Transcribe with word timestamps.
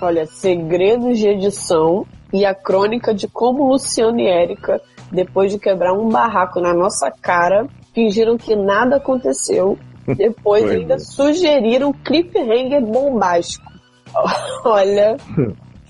Olha, 0.00 0.26
segredos 0.26 1.18
de 1.18 1.28
edição 1.28 2.06
e 2.32 2.44
a 2.44 2.54
crônica 2.54 3.12
de 3.14 3.28
como 3.28 3.68
Luciano 3.68 4.18
e 4.18 4.26
Érica, 4.26 4.80
depois 5.12 5.52
de 5.52 5.58
quebrar 5.58 5.92
um 5.92 6.08
barraco 6.08 6.60
na 6.60 6.72
nossa 6.72 7.10
cara, 7.10 7.66
fingiram 7.94 8.38
que 8.38 8.56
nada 8.56 8.96
aconteceu. 8.96 9.78
Depois 10.16 10.68
ainda 10.68 10.98
sugeriram 10.98 11.92
cliffhanger 11.92 12.84
bombástico. 12.84 13.70
Olha. 14.64 15.16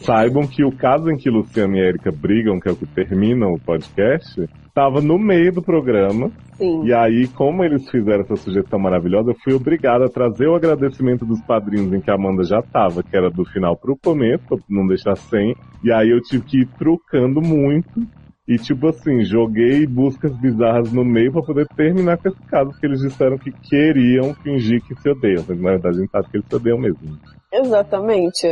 Saibam 0.03 0.47
que 0.47 0.65
o 0.65 0.73
caso 0.73 1.11
em 1.11 1.17
que 1.17 1.31
Luciano 1.31 1.77
e 1.77 1.81
Érica 1.81 2.11
brigam, 2.11 2.59
que 2.59 2.69
é 2.69 2.73
o 2.73 2.77
que 2.77 2.87
termina 2.87 3.47
o 3.47 3.59
podcast, 3.59 4.49
estava 4.71 5.01
no 5.01 5.19
meio 5.19 5.53
do 5.53 5.63
programa. 5.63 6.31
Sim. 6.55 6.85
E 6.85 6.93
aí, 6.93 7.27
como 7.29 7.65
eles 7.65 7.89
fizeram 7.91 8.23
essa 8.23 8.37
sugestão 8.37 8.79
maravilhosa, 8.79 9.31
eu 9.31 9.37
fui 9.43 9.53
obrigado 9.53 10.05
a 10.05 10.09
trazer 10.09 10.47
o 10.47 10.55
agradecimento 10.55 11.27
dos 11.27 11.41
padrinhos 11.43 11.93
em 11.93 12.01
que 12.01 12.11
a 12.11 12.15
Amanda 12.15 12.45
já 12.45 12.61
estava, 12.61 13.03
que 13.03 13.17
era 13.17 13.31
do 13.31 13.45
final 13.45 13.77
pro 13.77 13.97
começo, 13.97 14.45
pra 14.47 14.59
não 14.69 14.87
deixar 14.87 15.17
sem. 15.17 15.55
E 15.83 15.93
aí 15.93 16.11
eu 16.11 16.21
tive 16.21 16.45
que 16.45 16.61
ir 16.63 16.69
trucando 16.79 17.41
muito. 17.43 18.01
E 18.49 18.57
tipo 18.59 18.89
assim, 18.89 19.23
joguei 19.25 19.87
buscas 19.87 20.37
bizarras 20.37 20.93
no 20.93 21.05
meio 21.05 21.33
para 21.33 21.43
poder 21.43 21.69
terminar 21.77 22.19
com 22.19 22.29
esse 22.29 22.43
caso, 22.49 22.71
porque 22.71 22.87
eles 22.87 23.01
disseram 23.01 23.39
que 23.39 23.53
queriam 23.53 24.35
fingir 24.35 24.83
que 24.83 24.95
se 25.01 25.09
odeiam. 25.09 25.45
Mas 25.49 25.61
na 25.61 25.71
verdade 25.71 25.97
a 25.97 26.01
gente 26.01 26.11
sabe 26.11 26.29
que 26.31 26.37
eles 26.37 26.47
se 26.49 26.57
odeiam 26.57 26.79
mesmo. 26.79 27.19
Exatamente. 27.53 28.47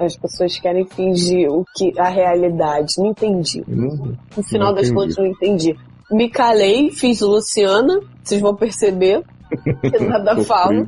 As 0.00 0.16
pessoas 0.16 0.58
querem 0.58 0.86
fingir 0.86 1.50
o 1.50 1.64
que 1.76 1.92
a 1.98 2.08
realidade. 2.08 2.94
Não 2.98 3.06
entendi. 3.10 3.62
Não, 3.66 4.14
No 4.36 4.42
final 4.42 4.68
não 4.68 4.74
das 4.74 4.86
entendi. 4.88 4.94
contas, 4.94 5.16
não 5.16 5.26
entendi. 5.26 5.76
Me 6.10 6.28
calei, 6.28 6.90
fiz 6.90 7.20
Luciana, 7.20 8.00
vocês 8.22 8.40
vão 8.40 8.54
perceber. 8.56 9.22
que 9.82 9.98
nada 10.04 10.36
falo. 10.44 10.86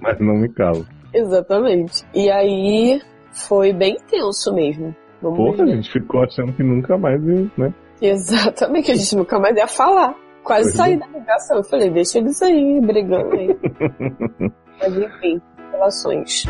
Mas 0.00 0.18
não 0.20 0.34
me 0.36 0.48
calo. 0.50 0.86
Exatamente. 1.14 2.04
E 2.14 2.30
aí 2.30 3.00
foi 3.32 3.72
bem 3.72 3.96
tenso 4.10 4.52
mesmo. 4.54 4.94
Vamos 5.22 5.38
Porra, 5.38 5.62
a 5.62 5.66
ver. 5.66 5.76
gente 5.76 5.90
ficou 5.92 6.22
achando 6.22 6.52
que 6.52 6.62
nunca 6.62 6.96
mais 6.96 7.22
ia, 7.22 7.50
né? 7.56 7.74
Exatamente, 8.00 8.90
a 8.90 8.94
gente 8.94 9.16
nunca 9.16 9.38
mais 9.38 9.56
ia 9.56 9.66
falar. 9.66 10.14
Quase 10.42 10.64
Pois 10.70 10.74
saí 10.76 10.94
é. 10.94 10.96
da 10.96 11.06
ligação. 11.06 11.58
Eu 11.58 11.64
falei, 11.64 11.90
deixa 11.90 12.18
eles 12.18 12.40
aí, 12.40 12.80
brigando 12.80 13.34
aí. 13.36 13.48
Mas 14.80 14.96
enfim, 14.96 15.40
relações. 15.80 16.44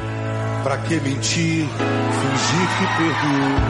Pra 0.64 0.77
que 0.78 1.00
mentir, 1.00 1.67
fingir 1.69 2.69
que 2.77 2.86
perdoou? 2.98 3.61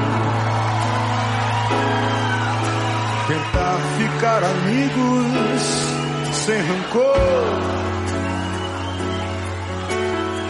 Tentar 3.29 3.79
ficar 3.99 4.43
amigos 4.43 5.63
sem 6.33 6.61
rancor. 6.63 7.17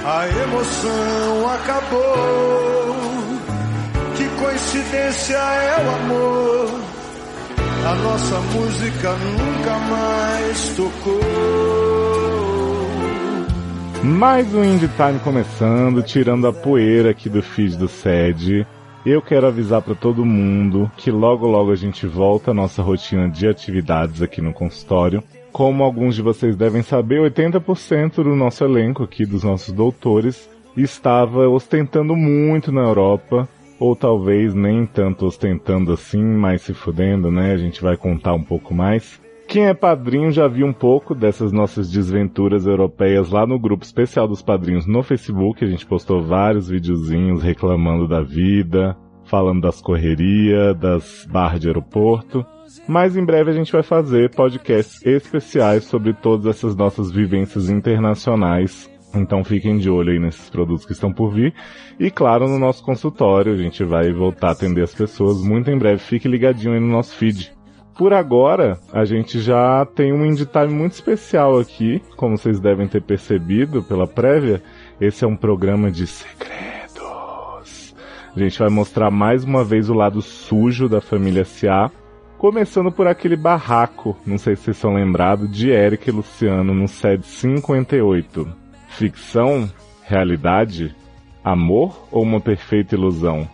A 0.07 0.29
emoção 0.29 1.51
acabou. 1.55 2.97
Que 4.17 4.29
coincidência 4.43 5.37
é 5.37 5.85
o 5.85 5.91
amor. 5.95 6.81
A 7.87 7.95
nossa 7.97 8.41
música 8.41 9.11
nunca 9.13 9.79
mais 9.79 10.69
tocou. 10.77 12.10
Mais 14.03 14.55
um 14.55 14.65
Indie 14.65 14.89
Time 14.89 15.19
começando, 15.23 16.03
tirando 16.03 16.47
a 16.47 16.53
poeira 16.55 17.11
aqui 17.11 17.29
do 17.29 17.43
feed 17.43 17.77
do 17.77 17.87
SED. 17.87 18.67
Eu 19.05 19.21
quero 19.21 19.47
avisar 19.47 19.83
para 19.83 19.95
todo 19.95 20.25
mundo 20.25 20.91
que 20.97 21.11
logo 21.11 21.47
logo 21.47 21.71
a 21.71 21.77
gente 21.77 22.07
volta 22.07 22.51
à 22.51 22.55
nossa 22.55 22.81
rotina 22.81 23.29
de 23.29 23.47
atividades 23.47 24.23
aqui 24.23 24.41
no 24.41 24.55
consultório. 24.55 25.23
Como 25.53 25.85
alguns 25.85 26.15
de 26.15 26.23
vocês 26.23 26.57
devem 26.57 26.81
saber, 26.81 27.21
80% 27.31 28.23
do 28.23 28.35
nosso 28.35 28.65
elenco 28.65 29.03
aqui, 29.03 29.27
dos 29.27 29.45
nossos 29.45 29.73
doutores, 29.75 30.49
estava 30.75 31.47
ostentando 31.47 32.17
muito 32.17 32.73
na 32.73 32.81
Europa, 32.81 33.47
ou 33.79 33.95
talvez 33.95 34.55
nem 34.55 34.87
tanto 34.87 35.27
ostentando 35.27 35.93
assim, 35.93 36.23
mas 36.23 36.63
se 36.63 36.73
fudendo, 36.73 37.31
né? 37.31 37.53
A 37.53 37.59
gente 37.59 37.83
vai 37.83 37.99
contar 37.99 38.33
um 38.33 38.43
pouco 38.43 38.73
mais. 38.73 39.21
Quem 39.51 39.67
é 39.67 39.75
padrinho 39.75 40.31
já 40.31 40.47
viu 40.47 40.65
um 40.65 40.73
pouco 40.73 41.13
dessas 41.13 41.51
nossas 41.51 41.91
desventuras 41.91 42.67
europeias 42.67 43.31
lá 43.31 43.45
no 43.45 43.59
grupo 43.59 43.83
especial 43.83 44.29
dos 44.29 44.41
padrinhos 44.41 44.87
no 44.87 45.03
Facebook. 45.03 45.65
A 45.65 45.67
gente 45.67 45.85
postou 45.85 46.23
vários 46.23 46.69
videozinhos 46.69 47.43
reclamando 47.43 48.07
da 48.07 48.23
vida, 48.23 48.97
falando 49.25 49.61
das 49.61 49.81
correrias, 49.83 50.79
das 50.79 51.27
barras 51.29 51.59
de 51.59 51.67
aeroporto. 51.67 52.47
Mas 52.87 53.17
em 53.17 53.25
breve 53.25 53.51
a 53.51 53.53
gente 53.53 53.73
vai 53.73 53.83
fazer 53.83 54.31
podcasts 54.31 55.05
especiais 55.05 55.83
sobre 55.83 56.15
todas 56.15 56.47
essas 56.47 56.77
nossas 56.77 57.11
vivências 57.11 57.69
internacionais. 57.69 58.89
Então 59.13 59.43
fiquem 59.43 59.79
de 59.79 59.91
olho 59.91 60.13
aí 60.13 60.21
nesses 60.21 60.49
produtos 60.49 60.87
que 60.87 60.93
estão 60.93 61.13
por 61.13 61.33
vir. 61.35 61.53
E 61.99 62.09
claro, 62.09 62.47
no 62.47 62.57
nosso 62.57 62.85
consultório, 62.85 63.53
a 63.53 63.57
gente 63.57 63.83
vai 63.83 64.13
voltar 64.13 64.51
a 64.51 64.53
atender 64.53 64.85
as 64.85 64.95
pessoas 64.95 65.43
muito 65.43 65.69
em 65.73 65.77
breve. 65.77 65.99
Fique 65.99 66.29
ligadinho 66.29 66.73
aí 66.73 66.79
no 66.79 66.87
nosso 66.87 67.17
feed. 67.17 67.53
Por 68.01 68.15
agora, 68.15 68.79
a 68.95 69.05
gente 69.05 69.39
já 69.41 69.85
tem 69.85 70.11
um 70.11 70.25
Indie 70.25 70.47
Time 70.47 70.73
muito 70.73 70.93
especial 70.93 71.59
aqui, 71.59 72.03
como 72.17 72.39
vocês 72.39 72.59
devem 72.59 72.89
ter 72.89 73.03
percebido 73.03 73.83
pela 73.83 74.07
prévia. 74.07 74.63
Esse 74.99 75.23
é 75.23 75.29
um 75.29 75.37
programa 75.37 75.91
de 75.91 76.07
segredos. 76.07 77.95
A 78.35 78.41
gente 78.41 78.59
vai 78.59 78.71
mostrar 78.71 79.11
mais 79.11 79.45
uma 79.45 79.63
vez 79.63 79.91
o 79.91 79.93
lado 79.93 80.23
sujo 80.23 80.89
da 80.89 81.03
família 81.03 81.43
S.A., 81.43 81.91
começando 82.39 82.91
por 82.91 83.07
aquele 83.07 83.37
barraco, 83.37 84.17
não 84.25 84.39
sei 84.39 84.57
se 84.57 84.63
vocês 84.63 84.79
são 84.79 84.95
lembrados, 84.95 85.55
de 85.55 85.69
Eric 85.69 86.09
e 86.09 86.13
Luciano 86.13 86.73
no 86.73 86.89
SED 86.89 87.23
58. 87.27 88.49
Ficção? 88.89 89.71
Realidade? 90.05 90.97
Amor 91.45 92.09
ou 92.11 92.23
uma 92.23 92.41
perfeita 92.41 92.95
ilusão? 92.95 93.47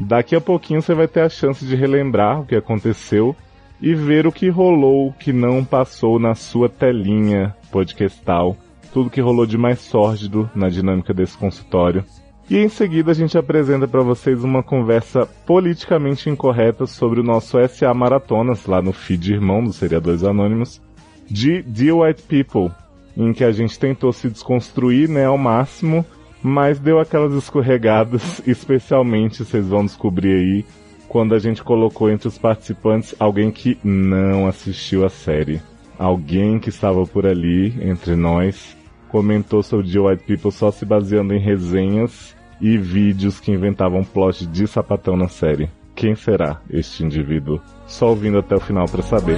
Daqui 0.00 0.34
a 0.34 0.40
pouquinho 0.40 0.82
você 0.82 0.92
vai 0.92 1.06
ter 1.06 1.20
a 1.20 1.28
chance 1.28 1.64
de 1.64 1.76
relembrar 1.76 2.40
o 2.40 2.46
que 2.46 2.56
aconteceu 2.56 3.36
e 3.82 3.94
ver 3.94 4.28
o 4.28 4.32
que 4.32 4.48
rolou, 4.48 5.12
que 5.18 5.32
não 5.32 5.64
passou 5.64 6.18
na 6.18 6.36
sua 6.36 6.68
telinha 6.68 7.54
podcastal, 7.72 8.56
tudo 8.92 9.10
que 9.10 9.20
rolou 9.20 9.44
de 9.44 9.58
mais 9.58 9.80
sórdido 9.80 10.48
na 10.54 10.68
dinâmica 10.68 11.12
desse 11.12 11.36
consultório. 11.36 12.04
E 12.48 12.58
em 12.58 12.68
seguida 12.68 13.10
a 13.10 13.14
gente 13.14 13.36
apresenta 13.36 13.88
para 13.88 14.02
vocês 14.02 14.44
uma 14.44 14.62
conversa 14.62 15.26
politicamente 15.44 16.30
incorreta 16.30 16.86
sobre 16.86 17.18
o 17.18 17.24
nosso 17.24 17.58
SA 17.68 17.92
Maratonas, 17.92 18.66
lá 18.66 18.80
no 18.80 18.92
feed 18.92 19.32
irmão 19.32 19.64
dos 19.64 19.76
Seriadores 19.76 20.22
Anônimos, 20.22 20.80
de 21.28 21.62
The 21.62 21.92
White 21.92 22.22
People, 22.22 22.70
em 23.16 23.32
que 23.32 23.42
a 23.42 23.50
gente 23.50 23.78
tentou 23.78 24.12
se 24.12 24.28
desconstruir 24.28 25.08
né, 25.08 25.24
ao 25.24 25.38
máximo, 25.38 26.04
mas 26.42 26.78
deu 26.78 27.00
aquelas 27.00 27.32
escorregadas, 27.34 28.42
especialmente 28.46 29.44
vocês 29.44 29.66
vão 29.66 29.84
descobrir 29.84 30.34
aí 30.34 30.64
quando 31.12 31.34
a 31.34 31.38
gente 31.38 31.62
colocou 31.62 32.10
entre 32.10 32.26
os 32.26 32.38
participantes 32.38 33.14
alguém 33.20 33.50
que 33.50 33.76
não 33.84 34.46
assistiu 34.46 35.04
a 35.04 35.10
série. 35.10 35.60
Alguém 35.98 36.58
que 36.58 36.70
estava 36.70 37.04
por 37.04 37.26
ali, 37.26 37.74
entre 37.82 38.16
nós, 38.16 38.74
comentou 39.10 39.62
sobre 39.62 39.92
The 39.92 39.98
White 40.00 40.24
People 40.24 40.50
só 40.50 40.70
se 40.70 40.86
baseando 40.86 41.34
em 41.34 41.38
resenhas 41.38 42.34
e 42.58 42.78
vídeos 42.78 43.38
que 43.38 43.52
inventavam 43.52 44.02
plot 44.02 44.46
de 44.46 44.66
sapatão 44.66 45.14
na 45.14 45.28
série. 45.28 45.68
Quem 45.94 46.14
será 46.14 46.62
este 46.70 47.04
indivíduo? 47.04 47.60
Só 47.86 48.08
ouvindo 48.08 48.38
até 48.38 48.56
o 48.56 48.60
final 48.60 48.88
para 48.88 49.02
saber. 49.02 49.36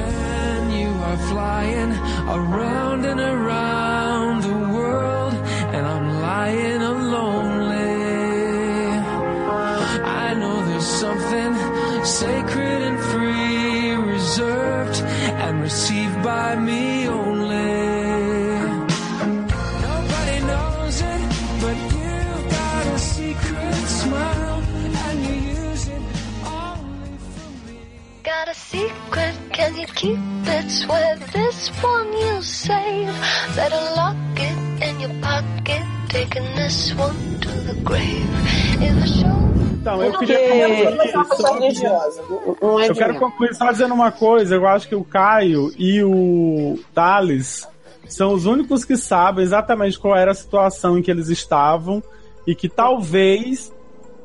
Me 16.57 17.09
only. 17.09 17.71
Nobody 19.87 20.39
knows 20.51 21.01
it, 21.01 21.23
but 21.61 21.77
you've 21.95 22.47
got 22.51 22.87
a 22.87 22.99
secret 22.99 23.75
smile, 24.01 24.63
and 25.07 25.19
you 25.27 25.35
use 25.57 25.89
it 25.89 26.03
only 26.45 27.13
for 27.35 27.51
me. 27.67 27.79
Got 28.23 28.49
a 28.49 28.55
secret, 28.55 29.35
can 29.53 29.77
you 29.77 29.87
keep 29.87 30.19
it? 30.47 30.71
Swear 30.71 31.17
this 31.33 31.69
one 31.83 32.13
you'll 32.13 32.43
save. 32.43 33.15
Better 33.57 33.83
lock 33.97 34.17
it 34.37 34.59
in 34.89 35.01
your 35.01 35.15
pocket, 35.21 35.84
taking 36.15 36.45
this 36.55 36.95
one 36.95 37.41
to 37.41 37.51
the 37.67 37.75
grave. 37.83 38.25
If 38.81 39.03
I 39.03 39.07
show 39.07 39.55
Então, 39.81 40.03
eu 40.03 40.19
queria 40.19 40.39
eu 42.87 42.95
quero 42.95 43.19
concluir 43.19 43.55
só 43.55 43.71
dizendo 43.71 43.93
uma 43.93 44.11
coisa. 44.11 44.55
Eu 44.55 44.67
acho 44.67 44.89
que 44.89 44.95
o 44.95 45.05
Caio 45.05 45.71
e 45.77 46.03
o 46.03 46.79
Thales 46.95 47.69
são 48.09 48.33
os 48.33 48.47
únicos 48.47 48.85
que 48.85 48.97
sabem 48.97 49.45
exatamente 49.45 49.99
qual 49.99 50.17
era 50.17 50.31
a 50.31 50.35
situação 50.35 50.97
em 50.97 51.03
que 51.03 51.11
eles 51.11 51.29
estavam 51.29 52.03
e 52.47 52.55
que 52.55 52.67
talvez 52.69 53.71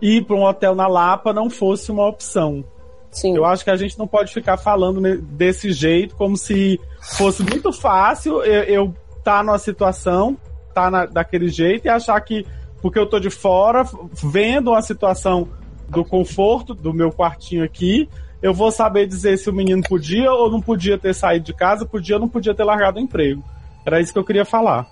ir 0.01 0.23
para 0.23 0.35
um 0.35 0.43
hotel 0.43 0.75
na 0.75 0.87
Lapa 0.87 1.33
não 1.33 1.49
fosse 1.49 1.91
uma 1.91 2.07
opção. 2.07 2.63
Sim. 3.11 3.35
Eu 3.35 3.43
acho 3.43 3.63
que 3.63 3.71
a 3.71 3.75
gente 3.75 3.99
não 3.99 4.07
pode 4.07 4.31
ficar 4.31 4.55
falando 4.55 5.01
desse 5.21 5.73
jeito, 5.73 6.15
como 6.15 6.37
se 6.37 6.79
fosse 7.17 7.43
muito 7.43 7.73
fácil 7.73 8.43
eu, 8.43 8.63
eu 8.63 8.95
tá 9.23 9.43
numa 9.43 9.57
situação, 9.57 10.37
tá 10.73 10.89
na- 10.89 11.05
daquele 11.05 11.49
jeito 11.49 11.85
e 11.85 11.89
achar 11.89 12.19
que 12.21 12.45
porque 12.81 12.97
eu 12.97 13.05
tô 13.05 13.19
de 13.19 13.29
fora, 13.29 13.83
vendo 14.23 14.73
a 14.73 14.81
situação 14.81 15.47
do 15.89 16.05
conforto 16.05 16.73
do 16.73 16.93
meu 16.93 17.11
quartinho 17.11 17.63
aqui, 17.63 18.07
eu 18.41 18.53
vou 18.53 18.71
saber 18.71 19.05
dizer 19.05 19.37
se 19.37 19.49
o 19.49 19.53
menino 19.53 19.81
podia 19.83 20.31
ou 20.31 20.49
não 20.49 20.61
podia 20.61 20.97
ter 20.97 21.13
saído 21.13 21.45
de 21.45 21.53
casa, 21.53 21.85
podia 21.85 22.15
ou 22.15 22.21
não 22.21 22.29
podia 22.29 22.53
ter 22.53 22.63
largado 22.63 22.97
o 22.97 23.01
emprego. 23.01 23.43
Era 23.85 23.99
isso 23.99 24.13
que 24.13 24.19
eu 24.19 24.23
queria 24.23 24.45
falar. 24.45 24.87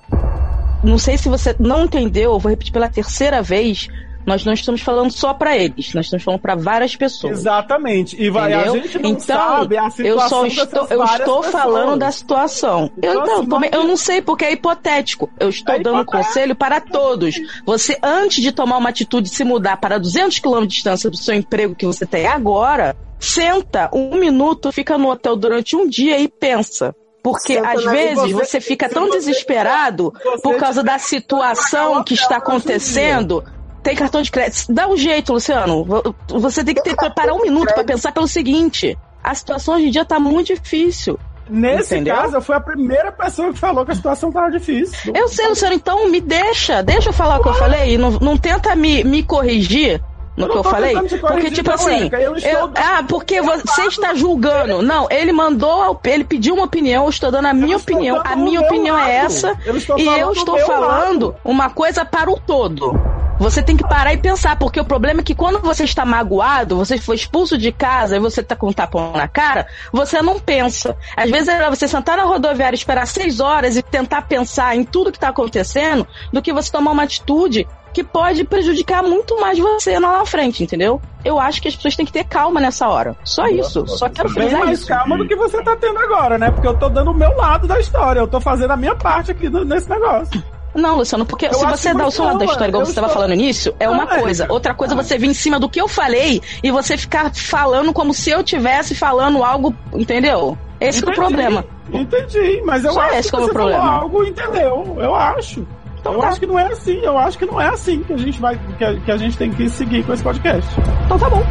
Não 0.84 0.98
sei 0.98 1.18
se 1.18 1.30
você 1.30 1.56
não 1.60 1.86
entendeu, 1.86 2.34
eu 2.34 2.40
vou 2.40 2.50
repetir 2.50 2.74
pela 2.74 2.90
terceira 2.90 3.42
vez. 3.42 3.88
Nós 4.28 4.44
não 4.44 4.52
estamos 4.52 4.82
falando 4.82 5.10
só 5.10 5.34
para 5.34 5.56
eles, 5.58 5.94
nós 5.94 6.06
estamos 6.08 6.22
falando 6.24 6.42
para 6.42 6.54
várias 6.54 6.96
pessoas. 6.98 7.40
Exatamente. 7.40 8.22
E 8.22 8.30
vai, 8.30 8.52
a 8.54 8.68
gente 8.68 9.00
não 9.00 9.12
então, 9.12 9.22
sabe 9.22 9.78
a 9.78 9.86
eu 9.86 9.92
situação 9.92 10.30
só 10.30 10.44
dessas 10.44 10.64
estou, 10.66 10.88
eu 10.90 11.04
estou 11.06 11.38
pessoas. 11.42 11.46
falando 11.52 11.98
da 12.00 12.12
situação. 12.12 12.92
Eu, 13.02 13.14
Então, 13.22 13.40
assim, 13.40 13.48
mas- 13.48 13.70
eu 13.72 13.84
não 13.86 13.96
sei 13.96 14.22
porque 14.22 14.44
é 14.44 14.52
hipotético. 14.52 15.30
Eu 15.40 15.48
estou 15.48 15.74
É 15.76 15.80
dando 15.80 16.02
hipotético. 16.02 16.28
conselho 16.28 16.56
para 16.56 16.82
todos. 16.82 17.36
Você, 17.66 17.98
antes 18.04 18.44
de 18.44 18.52
tomar 18.52 18.78
uma 18.78 18.90
atitude 18.90 19.30
de 19.30 19.36
se 19.36 19.46
mudar 19.46 19.78
para 19.78 19.98
200 19.98 20.40
quilômetros 20.40 20.70
de 20.70 20.76
distância 20.76 21.10
do 21.10 21.16
seu 21.16 21.34
emprego 21.34 21.74
que 21.74 21.86
você 21.86 22.06
tem 22.06 22.28
agora, 22.28 22.98
senta 23.18 23.90
um 23.94 24.16
minuto, 24.18 24.74
fica 24.74 24.98
no 24.98 25.10
hotel 25.10 25.38
durante 25.38 25.74
um 25.76 25.88
dia 25.88 26.20
e 26.20 26.28
pensa. 26.28 26.94
Porque 27.24 27.56
Senta 27.56 27.72
às 27.72 27.84
vezes 27.84 28.32
você- 28.32 28.34
você 28.34 28.62
fica 28.62 28.88
tão 28.90 29.08
você- 29.08 29.18
desesperado 29.20 30.14
se 30.18 30.24
você 30.30 30.42
por 30.42 30.56
causa 30.58 30.84
da 30.84 30.98
situação 31.00 32.04
que 32.04 32.14
está 32.14 32.38
acontecendo. 32.38 33.44
Tem 33.88 33.96
cartão 33.96 34.22
de 34.22 34.30
crédito. 34.32 34.66
Dá 34.74 34.88
um 34.88 34.98
jeito, 34.98 35.32
Luciano. 35.34 35.84
Vo- 35.86 36.16
Você 36.28 36.64
tem 36.64 36.76
que 36.76 36.82
ter, 36.84 36.96
preparar 36.96 37.34
um 37.34 37.42
minuto 37.42 37.74
para 37.74 37.84
pensar 37.84 38.12
pelo 38.12 38.28
seguinte: 38.28 38.98
a 39.24 39.34
situação 39.34 39.76
hoje 39.76 39.88
em 39.88 39.92
dia 39.92 40.04
tá 40.06 40.20
muito 40.20 40.54
difícil. 40.54 41.18
Nesse 41.50 41.96
Entendeu? 41.96 42.14
caso, 42.16 42.36
eu 42.36 42.42
fui 42.42 42.54
a 42.56 42.60
primeira 42.60 43.10
pessoa 43.10 43.54
que 43.54 43.58
falou 43.60 43.86
que 43.86 43.92
a 43.94 43.96
situação 43.96 44.30
tava 44.30 44.52
difícil. 44.52 45.14
Eu 45.16 45.30
sei, 45.30 45.48
Luciano, 45.48 45.74
então 45.76 46.10
me 46.10 46.20
deixa. 46.20 46.84
Deixa 46.84 47.08
eu 47.08 47.14
falar 47.14 47.40
o 47.40 47.44
que 47.44 47.48
eu 47.48 47.54
falei. 47.54 47.98
Não, 47.98 48.12
não 48.12 48.36
tenta 48.38 48.76
me, 48.76 49.02
me 49.06 49.24
corrigir 49.24 50.04
no 50.36 50.48
Eu 50.48 50.50
que 50.52 50.58
eu 50.58 50.64
falei. 50.66 50.94
Porque, 51.22 51.50
tipo 51.50 51.72
assim. 51.72 52.10
Eu 52.12 52.36
estou 52.36 52.52
eu- 52.52 52.72
ah, 52.76 53.02
porque 53.08 53.42
você 53.42 53.84
está 53.84 54.14
julgando. 54.14 54.82
Não, 54.82 55.08
ele 55.10 55.32
mandou, 55.32 55.98
ele 56.04 56.26
pediu 56.26 56.56
uma 56.56 56.66
opinião, 56.66 57.06
eu 57.06 57.10
estou 57.10 57.32
dando 57.32 57.46
a 57.46 57.54
minha 57.54 57.78
opinião. 57.78 58.22
A 58.26 58.36
minha 58.36 58.60
opinião 58.60 58.98
é 58.98 59.02
lado. 59.04 59.26
essa. 59.26 59.58
Eu 59.66 59.78
estou 59.78 59.98
e 59.98 60.06
eu 60.06 60.34
estou 60.34 60.58
falando 60.60 61.28
lado. 61.28 61.36
uma 61.46 61.70
coisa 61.70 62.04
para 62.04 62.30
o 62.30 62.38
todo. 62.38 62.92
Você 63.40 63.62
tem 63.62 63.78
que 63.78 63.88
parar 63.88 64.14
e 64.14 64.18
pensar, 64.18 64.58
porque 64.58 64.80
o 64.80 64.86
problema 64.86 65.22
é 65.22 65.24
que 65.24 65.36
quando 65.36 65.60
você 65.60 65.84
está 65.84 66.04
magoado, 66.06 66.76
você 66.76 66.98
foi 66.98 67.16
expulso 67.16 67.58
de 67.58 67.72
casa 67.72 68.18
e 68.18 68.20
você 68.20 68.42
tá 68.42 68.56
com 68.56 68.70
um 68.70 68.74
tapão 68.74 69.12
na 69.14 69.28
cara, 69.28 69.68
você 69.92 70.22
não 70.22 70.40
pensa. 70.40 70.98
Às 71.16 71.30
vezes 71.30 71.48
é 71.48 71.54
melhor 71.54 71.70
você 71.70 71.88
sentar 71.88 72.18
na 72.18 72.24
rodoviária, 72.24 72.76
esperar 72.76 73.06
seis 73.06 73.40
horas 73.40 73.78
e 73.78 73.84
tentar 73.84 74.24
pensar 74.24 74.76
em 74.76 74.84
tudo 74.84 75.12
que 75.12 75.18
está 75.18 75.30
acontecendo, 75.30 76.08
do 76.34 76.42
que 76.42 76.52
você 76.52 76.72
tomar 76.72 76.92
uma 76.92 77.04
atitude 77.04 77.68
que 77.94 78.04
pode 78.04 78.44
prejudicar 78.44 79.02
muito 79.02 79.40
mais 79.40 79.58
você 79.58 79.98
lá 79.98 80.20
na 80.20 80.26
frente, 80.26 80.64
entendeu? 80.64 81.02
Eu 81.24 81.40
acho 81.40 81.62
que 81.62 81.68
as 81.68 81.76
pessoas 81.76 81.96
têm 81.96 82.06
que 82.06 82.12
ter 82.12 82.24
calma 82.26 82.60
nessa 82.60 82.88
hora. 82.88 83.16
Só 83.24 83.48
isso. 83.48 83.88
Só 83.88 84.10
quero 84.10 84.30
frisar 84.30 84.60
mais 84.60 84.80
isso. 84.80 84.88
calma 84.88 85.18
do 85.18 85.28
que 85.28 85.36
você 85.36 85.64
tá 85.64 85.76
tendo 85.76 85.98
agora, 85.98 86.38
né? 86.38 86.52
Porque 86.52 86.68
eu 86.68 86.78
tô 86.78 86.90
dando 86.90 87.12
o 87.12 87.14
meu 87.14 87.36
lado 87.36 87.68
da 87.68 87.80
história. 87.80 88.20
Eu 88.20 88.28
tô 88.28 88.40
fazendo 88.40 88.72
a 88.72 88.78
minha 88.78 88.96
parte 88.96 89.32
aqui 89.32 89.50
nesse 89.50 89.90
negócio. 89.90 90.44
Não, 90.78 90.98
Luciano, 90.98 91.26
porque 91.26 91.48
Eu 91.48 91.54
se 91.54 91.66
você 91.66 91.92
que 91.92 91.98
dá 91.98 92.06
o 92.08 92.12
seu 92.12 92.24
lado 92.24 92.38
da 92.40 92.46
história, 92.46 92.68
igual 92.70 92.82
eu 92.82 92.86
você 92.86 92.92
estava 92.92 93.08
estou- 93.08 93.22
falando 93.22 93.36
nisso, 93.38 93.74
é 93.80 93.90
uma 93.90 94.04
é. 94.04 94.20
coisa. 94.22 94.46
Outra 94.50 94.74
coisa 94.74 94.94
é 94.94 94.98
você 94.98 95.18
vir 95.18 95.28
em 95.30 95.34
cima 95.34 95.60
do 95.60 95.68
que 95.68 95.82
eu 95.82 95.88
falei 95.88 96.42
e 96.64 96.72
você 96.72 96.96
ficar 96.98 97.34
falando 97.34 97.92
como 97.92 98.14
se 98.14 98.30
eu 98.30 98.44
tivesse 98.44 98.94
falando 98.96 99.44
algo, 99.44 99.74
entendeu? 99.94 100.56
Esse 100.80 101.02
que 101.02 101.10
é 101.10 101.12
o 101.12 101.14
Entendi, 101.16 101.28
problema. 101.36 101.66
Entendi, 101.92 102.62
mas 102.64 102.86
eu 102.86 102.94
Só 102.94 103.02
acho 103.02 103.16
esse 103.16 103.32
que 103.32 103.36
que 103.36 103.42
é 103.42 103.44
o 103.44 103.48
você 103.48 103.54
problema. 103.54 103.82
falou 103.82 104.02
algo, 104.02 104.24
entendeu? 104.24 104.98
Eu 105.00 105.16
acho. 105.16 105.68
Então 106.00 106.14
eu 106.14 106.20
tá. 106.20 106.28
acho 106.28 106.40
que 106.40 106.46
não 106.46 106.60
é 106.60 106.68
assim. 106.68 107.00
Eu 107.02 107.18
acho 107.18 107.38
que 107.40 107.46
não 107.48 107.60
é 107.60 107.68
assim 107.70 108.04
que 108.04 108.14
a 108.14 108.18
gente 108.18 108.40
vai, 108.40 108.60
que 108.78 108.84
a, 108.86 108.96
que 109.00 109.12
a 109.12 109.18
gente 109.18 109.36
tem 109.36 109.50
que 109.52 109.68
seguir 109.70 110.06
com 110.06 110.14
esse 110.14 110.22
podcast. 110.24 110.70
Então 111.06 111.18
tá 111.18 111.28
bom. 111.30 111.44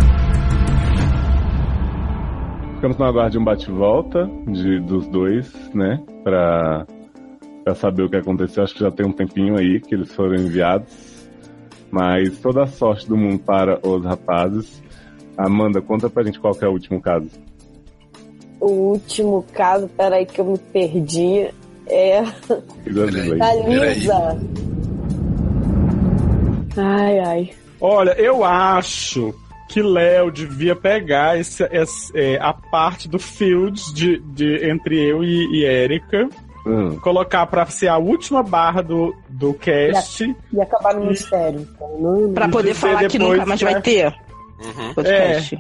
Ficamos 2.77 2.97
no 2.99 3.05
aguardo 3.07 3.31
de 3.33 3.39
um 3.39 3.45
bate-volta 3.45 4.31
de, 4.47 4.81
dos 4.81 5.09
dois, 5.09 5.53
né? 5.75 5.99
Pra, 6.23 6.87
pra 7.67 7.75
saber 7.75 8.05
o 8.05 8.09
que 8.09 8.15
aconteceu. 8.17 8.63
Acho 8.63 8.75
que 8.75 8.81
já 8.81 8.93
tem 8.93 9.05
um 9.05 9.11
tempinho 9.13 9.59
aí 9.59 9.81
que 9.81 9.93
eles 9.93 10.15
foram 10.15 10.37
enviados. 10.37 10.87
Mas 11.91 12.39
toda 12.39 12.63
a 12.63 12.67
sorte 12.69 13.09
do 13.09 13.17
mundo 13.17 13.41
para 13.41 13.81
os 13.85 14.05
rapazes. 14.05 14.81
Amanda, 15.37 15.83
conta 15.83 16.09
pra 16.09 16.23
gente 16.23 16.39
qual 16.39 16.55
que 16.55 16.65
é 16.65 16.69
o 16.69 16.73
último 16.73 17.01
caso. 17.01 17.29
O 18.61 18.71
último 18.93 19.45
caso, 19.53 19.89
peraí 19.97 20.25
que 20.25 20.41
eu 20.41 20.45
me 20.45 20.59
perdi, 20.59 21.49
é 21.89 22.23
da 22.23 23.55
Lisa. 23.69 24.41
Ai, 26.77 27.19
ai. 27.19 27.51
Olha, 27.81 28.13
eu 28.13 28.45
acho 28.45 29.35
que 29.69 29.83
Léo 29.83 30.31
devia 30.31 30.77
pegar 30.77 31.37
esse, 31.39 31.65
esse- 31.65 32.17
é, 32.17 32.39
a 32.41 32.53
parte 32.53 33.09
do 33.09 33.19
Fields 33.19 33.93
de, 33.93 34.19
de- 34.35 34.69
entre 34.71 34.97
eu 35.03 35.23
e, 35.25 35.47
e 35.61 35.65
Erika, 35.65 36.29
Hum, 36.67 36.99
colocar 36.99 37.47
pra 37.47 37.65
ser 37.67 37.87
a 37.89 37.97
última 37.97 38.43
barra 38.43 38.83
do, 38.83 39.15
do 39.29 39.55
cast. 39.55 40.35
E 40.53 40.61
acabar 40.61 40.95
no 40.95 41.07
mistério. 41.07 41.61
Então, 41.61 41.97
não, 42.01 42.33
Pra 42.35 42.47
E 42.47 42.51
poder 42.51 42.75
falar 42.75 43.07
que 43.07 43.19
nunca 43.21 43.47
mais 43.47 43.59
que 43.61 43.65
vai 43.65 43.75
é- 43.75 43.81
ter 43.81 44.15
Uhum. 44.59 44.95
podcast. 44.95 45.59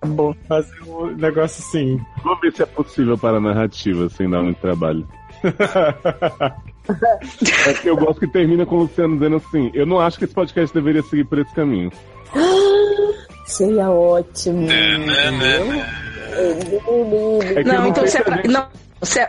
Acabou. 0.00 0.36
Fazer 0.46 0.82
um 0.86 1.06
negócio 1.16 1.64
assim. 1.64 2.00
Vamos 2.22 2.40
ver 2.40 2.52
se 2.52 2.62
é 2.62 2.66
possível 2.66 3.18
para 3.18 3.38
a 3.38 3.40
narrativa 3.40 4.08
sem 4.10 4.30
dar 4.30 4.42
muito 4.42 4.60
trabalho. 4.60 5.04
é 7.66 7.72
que 7.74 7.88
eu 7.88 7.96
gosto 7.96 8.20
que 8.20 8.26
termina 8.28 8.64
com 8.64 8.76
o 8.76 8.78
Luciano 8.80 9.14
dizendo 9.14 9.36
assim: 9.36 9.70
Eu 9.74 9.84
não 9.86 10.00
acho 10.00 10.18
que 10.18 10.24
esse 10.24 10.34
podcast 10.34 10.72
deveria 10.74 11.02
seguir 11.02 11.24
por 11.24 11.38
esse 11.38 11.52
caminho. 11.54 11.90
Seria 13.46 13.90
ótimo. 13.90 14.60
Né, 14.62 14.98
né, 14.98 15.30
né. 15.30 15.86
É 16.38 16.50
eu 17.58 17.64
Não, 17.64 17.86
então 17.88 18.06
você 18.06 18.18
é 18.18 18.48
Não, 18.48 18.66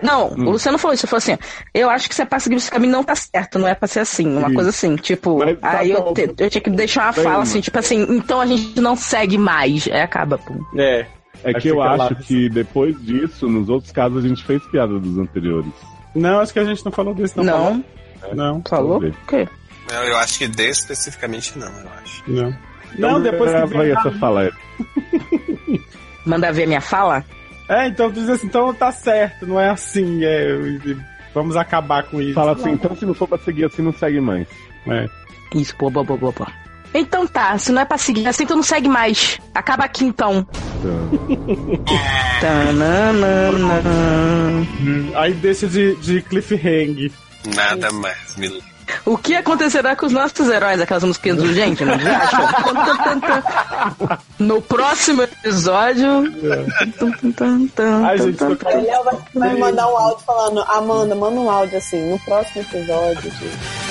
não 0.04 0.28
Hum. 0.30 0.48
o 0.48 0.52
Luciano 0.52 0.78
falou 0.78 0.94
isso. 0.94 1.06
Ele 1.06 1.10
falou 1.10 1.18
assim: 1.18 1.38
eu 1.74 1.90
acho 1.90 2.08
que 2.10 2.16
você 2.16 2.22
é 2.22 2.26
pra 2.26 2.40
seguir 2.40 2.56
esse 2.56 2.70
caminho 2.72 2.92
não 2.94 3.04
tá 3.04 3.16
certo, 3.16 3.58
não 3.60 3.68
é 3.68 3.76
pra 3.76 3.88
ser 3.88 4.00
assim. 4.02 4.28
Uma 4.28 4.48
Isso. 4.48 4.56
coisa 4.56 4.70
assim, 4.70 4.96
tipo. 4.96 5.38
Mas 5.40 5.60
tá 5.60 5.80
aí 5.80 5.92
eu, 5.92 6.14
te- 6.14 6.34
eu 6.38 6.50
tinha 6.50 6.62
que 6.62 6.70
deixar 6.70 7.06
uma 7.06 7.12
Bem, 7.14 7.24
fala 7.24 7.44
assim, 7.44 7.62
tipo 7.62 7.78
assim, 7.80 8.02
então 8.10 8.40
a 8.42 8.46
gente 8.46 8.80
não 8.80 8.96
segue 8.96 9.38
mais. 9.38 9.88
Aí 9.88 10.02
acaba, 10.02 10.38
pô. 10.38 10.54
É. 10.78 11.06
É 11.44 11.54
que 11.54 11.68
eu 11.68 11.78
lá. 11.78 11.94
acho 11.94 12.16
que 12.16 12.50
depois 12.50 13.00
disso, 13.04 13.48
nos 13.48 13.70
outros 13.70 13.92
casos, 13.92 14.24
a 14.26 14.28
gente 14.28 14.44
fez 14.44 14.62
piada 14.68 14.98
dos 15.00 15.18
anteriores. 15.20 15.72
Não, 16.16 16.40
acho 16.40 16.52
que 16.52 16.60
a 16.60 16.64
gente 16.66 16.84
não 16.84 16.92
falou 16.92 17.14
desse, 17.14 17.38
não. 17.38 17.44
Não, 17.46 17.84
falou? 18.20 18.36
Não, 18.36 18.64
falou? 18.68 18.98
O 18.98 19.12
quê? 19.28 19.48
Não, 19.92 20.04
eu 20.04 20.18
acho 20.18 20.40
que 20.40 20.48
desse 20.48 20.82
especificamente 20.82 21.58
não, 21.58 21.68
eu 21.68 21.88
acho. 22.04 22.24
não. 22.28 22.50
Então, 22.96 23.12
Não, 23.12 23.22
depois 23.22 23.52
que 23.52 23.58
grava 23.58 23.82
aí 23.82 23.90
vem- 23.90 23.98
essa 23.98 24.12
fala. 24.20 24.50
Manda 26.26 26.52
ver 26.52 26.66
minha 26.68 26.82
fala? 26.82 27.24
É, 27.70 27.88
então 27.88 28.10
tu 28.12 28.20
diz 28.20 28.30
assim, 28.30 28.48
então 28.48 28.74
tá 28.74 28.92
certo, 28.92 29.46
não 29.46 29.60
é 29.60 29.70
assim, 29.70 30.24
é, 30.24 30.48
vamos 31.34 31.56
acabar 31.56 32.04
com 32.04 32.22
isso. 32.22 32.34
Fala 32.34 32.54
assim: 32.54 32.72
Então, 32.72 32.96
se 32.96 33.06
não 33.06 33.14
for 33.14 33.28
pra 33.28 33.38
seguir 33.38 33.66
assim, 33.66 33.82
não 33.82 33.94
segue 33.94 34.20
mais. 34.20 34.48
É. 34.88 35.08
Isso, 35.54 35.76
boa, 35.78 35.92
boa, 35.92 36.06
boa, 36.06 36.32
boa. 36.32 36.52
Então 36.94 37.28
tá, 37.28 37.58
se 37.58 37.72
não 37.72 37.82
é 37.82 37.86
pra 37.86 37.98
seguir 37.98 38.28
assim, 38.28 38.44
então 38.44 38.56
não 38.56 38.64
segue 38.64 38.88
mais. 38.88 39.40
Acaba 39.54 39.84
aqui 39.84 40.06
então. 40.06 40.48
Então, 40.80 41.86
Tananana. 42.42 43.52
Aí 45.16 45.34
deixa 45.34 45.68
de, 45.68 45.96
de 45.98 46.22
cliffhanger. 46.22 47.12
Nada 47.56 47.92
mais 47.92 48.36
me 48.38 48.62
O 49.06 49.18
que 49.18 49.36
acontecerá 49.36 49.96
com 49.96 50.06
os 50.06 50.12
nossos 50.12 50.50
heróis? 50.50 50.80
Aquelas 50.80 51.04
musiquinhas 51.04 51.38
do 51.38 51.54
gente, 51.54 51.84
não 51.84 51.94
acham? 51.94 52.48
No 54.40 54.62
próximo 54.62 55.24
episódio. 55.24 56.24
Ai, 58.06 58.18
gente, 58.18 58.44
Aí 58.66 58.86
Léo 58.86 59.04
vai, 59.04 59.18
vai 59.34 59.54
me 59.54 59.60
mandar 59.60 59.88
um 59.88 59.98
áudio 59.98 60.26
falando, 60.26 60.62
Amanda, 60.64 61.16
manda 61.16 61.40
um 61.40 61.50
áudio 61.50 61.78
assim, 61.78 62.12
no 62.12 62.20
próximo 62.20 62.62
episódio. 62.62 63.22
gente. 63.22 63.87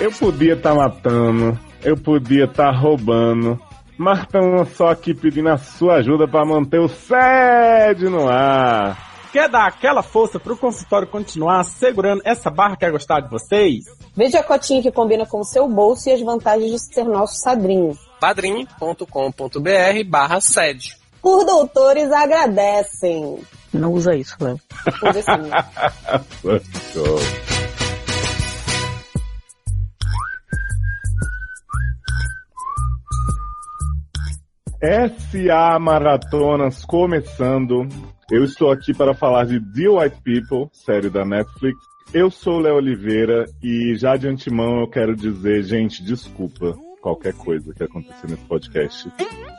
Eu 0.00 0.10
podia 0.12 0.54
estar 0.54 0.74
matando, 0.74 1.58
eu 1.84 1.94
podia 1.94 2.46
estar 2.46 2.70
roubando, 2.70 3.60
mas 3.98 4.20
estamos 4.20 4.70
só 4.70 4.88
aqui 4.88 5.12
pedindo 5.12 5.50
a 5.50 5.58
sua 5.58 5.96
ajuda 5.96 6.26
para 6.26 6.42
manter 6.42 6.80
o 6.80 6.88
SED 6.88 8.08
no 8.08 8.26
ar. 8.26 8.96
Quer 9.30 9.50
dar 9.50 9.66
aquela 9.66 10.02
força 10.02 10.40
pro 10.40 10.56
consultório 10.56 11.06
continuar 11.06 11.62
segurando 11.64 12.22
essa 12.24 12.50
barra 12.50 12.76
que 12.76 12.86
é 12.86 12.90
gostar 12.90 13.20
de 13.20 13.28
vocês? 13.28 13.84
Veja 14.16 14.40
a 14.40 14.42
cotinha 14.42 14.80
que 14.80 14.90
combina 14.90 15.26
com 15.26 15.40
o 15.40 15.44
seu 15.44 15.68
bolso 15.68 16.08
e 16.08 16.12
as 16.12 16.22
vantagens 16.22 16.70
de 16.70 16.94
ser 16.94 17.04
nosso 17.04 17.36
sadrinho. 17.36 17.94
padrim.com.br 18.18 20.08
barra 20.08 20.40
sede. 20.40 20.96
Por 21.20 21.44
doutores 21.44 22.10
agradecem. 22.10 23.38
Não 23.72 23.92
usa 23.92 24.16
isso, 24.16 24.34
Léo. 24.40 24.58
Vamos 25.00 25.14
ver 25.14 25.22
SA 34.82 35.78
Maratonas 35.78 36.86
começando. 36.86 37.86
Eu 38.30 38.44
estou 38.44 38.72
aqui 38.72 38.94
para 38.94 39.12
falar 39.12 39.44
de 39.44 39.60
The 39.60 39.88
White 39.90 40.16
People, 40.24 40.70
série 40.72 41.10
da 41.10 41.22
Netflix. 41.22 41.78
Eu 42.14 42.30
sou 42.30 42.54
o 42.54 42.60
Léo 42.60 42.76
Oliveira 42.76 43.44
e 43.62 43.94
já 43.96 44.16
de 44.16 44.26
antemão 44.26 44.80
eu 44.80 44.88
quero 44.88 45.14
dizer, 45.14 45.64
gente, 45.64 46.02
desculpa 46.02 46.74
qualquer 47.02 47.34
coisa 47.34 47.74
que 47.74 47.82
acontecer 47.82 48.26
nesse 48.26 48.44
podcast. 48.44 49.12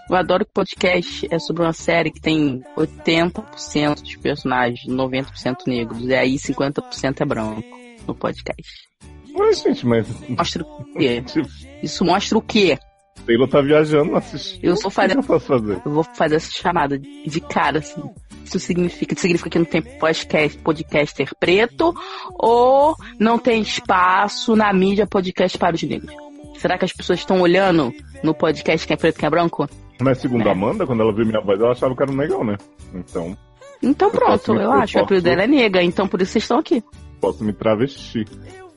Eu 0.10 0.16
adoro 0.16 0.44
que 0.44 0.52
podcast 0.54 1.28
é 1.30 1.38
sobre 1.38 1.62
uma 1.62 1.74
série 1.74 2.10
que 2.10 2.20
tem 2.20 2.64
80% 2.76 4.02
dos 4.02 4.16
personagens, 4.16 4.88
90% 4.88 5.68
negros, 5.68 6.04
e 6.04 6.16
aí 6.16 6.36
50% 6.36 7.22
é 7.22 7.26
branco 7.26 7.64
no 8.08 8.16
podcast. 8.16 8.90
Mas, 9.38 9.62
gente, 9.62 9.86
mas 9.86 10.08
Mostra 10.28 10.64
o 10.64 10.84
quê? 10.98 11.22
tipo, 11.26 11.48
Isso 11.84 12.04
mostra 12.04 12.38
o 12.40 12.42
quê? 12.42 12.80
Taylor 13.26 13.48
tá 13.48 13.62
viajando, 13.62 14.16
assiste. 14.16 14.60
Eu 14.64 14.76
sou 14.76 14.90
que 14.90 14.96
fazendo. 14.96 15.20
eu 15.20 15.24
posso 15.24 15.46
fazer? 15.46 15.82
Eu 15.86 15.92
vou 15.92 16.04
fazer 16.04 16.36
essa 16.36 16.52
chamada 16.52 16.98
de 16.98 17.42
cara, 17.42 17.80
assim. 17.80 18.02
Isso 18.44 18.60
significa, 18.60 19.16
significa 19.16 19.50
que 19.50 19.60
não 19.60 19.66
tem 19.66 19.82
podcast, 19.82 20.58
podcaster 20.60 21.30
preto 21.40 21.94
ou 22.34 22.96
não 23.20 23.38
tem 23.38 23.62
espaço 23.62 24.56
na 24.56 24.74
mídia 24.74 25.06
podcast 25.08 25.58
para 25.58 25.76
os 25.76 25.84
negros? 25.84 26.14
Será 26.58 26.78
que 26.78 26.86
as 26.86 26.92
pessoas 26.94 27.20
estão 27.20 27.40
olhando 27.42 27.94
no 28.24 28.34
podcast 28.34 28.86
quem 28.88 28.94
é 28.94 28.98
preto 28.98 29.16
e 29.18 29.20
quem 29.20 29.28
é 29.28 29.30
branco? 29.30 29.70
Mas 30.02 30.18
segundo 30.18 30.46
É. 30.46 30.50
a 30.50 30.52
Amanda, 30.52 30.86
quando 30.88 31.02
ela 31.02 31.14
viu 31.14 31.26
minha 31.26 31.40
voz, 31.42 31.60
ela 31.60 31.72
achava 31.72 31.96
que 31.96 32.02
era 32.04 32.12
um 32.12 32.16
negão, 32.16 32.44
né? 32.44 32.58
Então, 32.94 33.38
Então 33.84 34.08
Eu 34.10 34.12
pronto, 34.12 34.32
posso 34.32 34.54
me- 34.54 34.60
eu 34.60 34.64
eu 34.64 34.72
acho. 34.74 34.98
O 34.98 35.02
apelido 35.04 35.24
posso- 35.26 35.36
dela 35.38 35.44
é 35.44 35.48
nega, 35.48 35.82
então 35.84 36.08
por 36.08 36.22
isso 36.22 36.34
vocês 36.34 36.44
estão 36.44 36.60
aqui. 36.60 36.84
posso 37.20 37.44
me 37.44 37.54
travestir. 37.54 38.28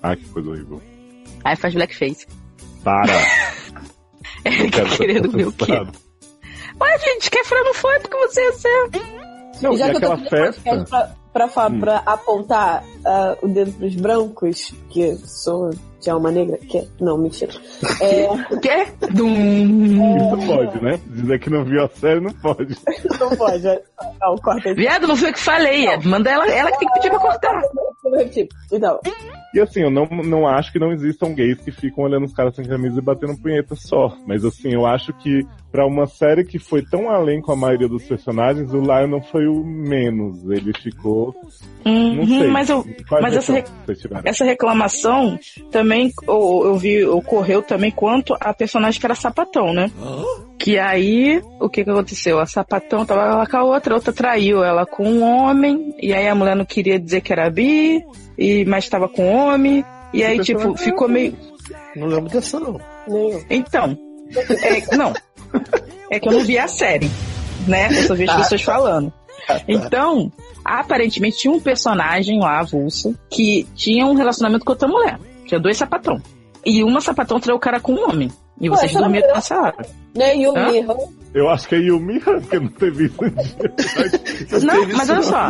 Ai, 0.03 0.17
que 0.17 0.29
coisa 0.29 0.51
horrível. 0.51 0.81
Aí 1.43 1.57
faz 1.57 1.75
blackface. 1.75 2.27
Para! 2.85 3.13
Eu 4.45 4.87
Querendo 4.97 5.31
ver 5.31 5.49
o 5.49 5.53
quê? 5.53 5.73
Ué, 5.73 6.99
gente, 6.99 7.31
que 7.31 7.43
não 7.55 7.75
foi 7.75 7.99
porque 8.01 8.17
você 8.17 8.43
ia 8.43 8.53
ser. 8.53 8.91
Não, 9.63 9.77
já 9.77 9.87
e 9.89 9.91
que 9.93 9.97
eu 9.97 10.01
tô 10.01 10.13
aquela 10.13 10.15
aqui 10.15 10.23
no 10.25 10.29
festa. 10.31 11.15
pra, 11.33 11.49
pra, 11.49 11.67
Hum. 11.69 11.81
pra 11.81 11.97
apontar 12.05 12.85
ah, 13.05 13.37
o 13.43 13.49
dedo 13.49 13.73
pros 13.73 13.95
brancos, 13.97 14.75
que 14.91 15.15
sou 15.17 15.71
de 16.01 16.11
alma 16.11 16.31
negra, 16.31 16.59
que 16.59 16.87
não, 17.01 17.17
mentira. 17.17 17.53
É, 18.01 18.29
O 18.51 18.59
quê? 18.61 18.87
Dum. 19.13 20.17
Isso 20.17 20.47
pode, 20.47 20.83
né? 20.85 21.01
Dizer 21.07 21.39
que 21.41 21.49
não 21.51 21.65
viu 21.65 21.83
a 21.85 21.89
série 21.89 22.21
não 22.21 22.33
pode. 22.35 22.77
não 23.19 23.31
pode. 23.37 23.67
é, 23.67 23.83
Não, 24.21 24.37
corta 24.37 24.69
aí. 24.69 24.75
Viado, 24.75 25.07
não 25.07 25.17
foi 25.17 25.31
eu 25.31 25.33
que 25.33 25.41
falei. 25.41 25.87
é. 25.87 25.97
Manda 26.01 26.31
ela, 26.31 26.47
ela 26.49 26.71
que 26.73 26.79
tem 26.79 26.89
que 26.89 26.95
pedir 26.95 27.11
pra 27.11 27.19
cortar. 27.21 27.63
Vou 28.05 28.17
repetir. 28.19 28.47
Então, 28.71 29.01
E 29.55 29.61
assim, 29.61 29.81
eu 29.81 29.91
não, 29.91 30.05
não 30.07 30.47
acho 30.47 30.71
que 30.73 30.79
não 30.79 30.93
existam 30.93 31.33
gays 31.35 31.59
que 31.61 31.73
ficam 31.73 32.05
olhando 32.05 32.27
os 32.27 32.33
caras 32.35 32.55
sem 32.55 32.65
camisa 32.67 32.99
e 32.99 33.03
batendo 33.03 33.37
punheta 33.41 33.75
só. 33.75 34.15
Mas 34.27 34.45
assim, 34.45 34.73
eu 34.75 34.85
acho 34.87 35.13
que 35.15 35.45
pra 35.73 35.87
uma 35.87 36.07
série 36.07 36.45
que 36.45 36.59
foi 36.59 36.83
tão 36.83 37.09
além 37.11 37.41
com 37.41 37.53
a 37.53 37.57
maioria 37.57 37.89
dos 37.89 38.05
personagens, 38.05 38.73
o 38.73 38.81
Lion 38.81 39.07
não 39.09 39.23
foi 39.23 39.47
o 39.47 39.65
menos. 39.65 40.45
Ele 40.51 40.73
ficou. 40.79 41.35
Não 41.85 41.93
Uhum, 42.23 42.39
sei. 42.39 42.49
mas 42.49 42.71
eu, 42.71 42.85
mas 43.21 43.37
essa 43.37 43.63
essa 44.25 44.45
reclamação 44.45 45.39
também 45.71 46.11
ou, 46.27 46.65
eu 46.67 46.77
vi 46.77 47.05
ocorreu 47.05 47.61
também 47.63 47.91
quanto 47.91 48.35
a 48.41 48.55
personagem 48.55 48.99
que 48.99 49.07
era 49.07 49.15
sapatão, 49.15 49.73
né? 49.75 49.91
Que 50.59 50.79
aí 50.79 51.43
o 51.61 51.69
que 51.69 51.85
que 51.85 51.91
aconteceu? 51.91 52.39
A 52.39 52.47
sapatão 52.47 53.05
tava 53.05 53.21
ela 53.23 53.47
com 53.47 53.57
a 53.59 53.65
outra, 53.65 53.93
a 53.93 53.97
outra 53.97 54.13
traiu 54.15 54.65
ela 54.65 54.87
com 54.87 55.07
um 55.07 55.23
homem 55.23 55.95
e 56.01 56.15
aí 56.15 56.27
a 56.27 56.35
mulher 56.35 56.57
não 56.57 56.65
queria 56.65 56.99
dizer 56.99 57.21
que 57.21 57.33
era 57.33 57.51
bi 57.51 57.94
e 58.39 58.65
mas 58.65 58.85
estava 58.85 59.09
com 59.09 59.27
homem 59.33 59.85
e 60.13 60.23
aí 60.25 60.39
tipo 60.41 60.77
ficou 60.77 61.09
meio 61.09 61.37
Não 61.97 62.07
lembro 62.07 62.31
dessa, 62.31 62.59
não. 62.61 62.81
então 63.51 63.97
é, 64.63 64.97
não 64.97 65.13
é 66.11 66.19
que 66.21 66.29
eu 66.29 66.33
não 66.33 66.41
vi 66.45 66.59
a 66.59 66.67
série, 66.69 67.11
né? 67.69 67.89
Eu 67.91 68.05
só 68.05 68.15
vi 68.15 68.29
as 68.29 68.37
pessoas 68.37 68.63
falando. 68.63 69.13
Então, 69.69 70.33
aparentemente 70.65 71.39
tinha 71.39 71.53
um 71.53 71.61
personagem 71.61 72.41
lá, 72.41 72.61
avulso, 72.61 73.15
que 73.31 73.67
tinha 73.75 74.07
um 74.07 74.15
relacionamento 74.15 74.65
com 74.65 74.73
outra 74.73 74.89
mulher. 74.89 75.19
Tinha 75.47 75.61
dois 75.61 75.77
sapatão. 75.77 76.21
E 76.65 76.83
uma 76.83 77.01
sapatão 77.01 77.39
traiu 77.39 77.57
o 77.57 77.61
cara 77.61 77.79
com 77.81 77.93
um 77.93 78.09
homem. 78.09 78.31
E 78.61 78.69
vocês 78.69 78.91
essa 78.93 79.01
dormiram 79.01 79.29
não- 79.29 79.35
nessa 79.35 79.61
hora. 79.61 79.87
Né, 80.15 80.37
e? 80.37 80.71
Mirra, 80.73 80.95
Eu 81.35 81.49
acho 81.51 81.69
que 81.69 81.75
é 81.75 81.79
Yumi, 81.79 82.21
porque 82.25 82.59
não 82.59 82.69
teve 82.69 83.07
isso 83.07 83.31
dia. 83.31 84.63
Não, 84.63 84.81
Teve 84.81 84.93
mas 84.95 85.11
olha 85.11 85.23
só. 85.23 85.49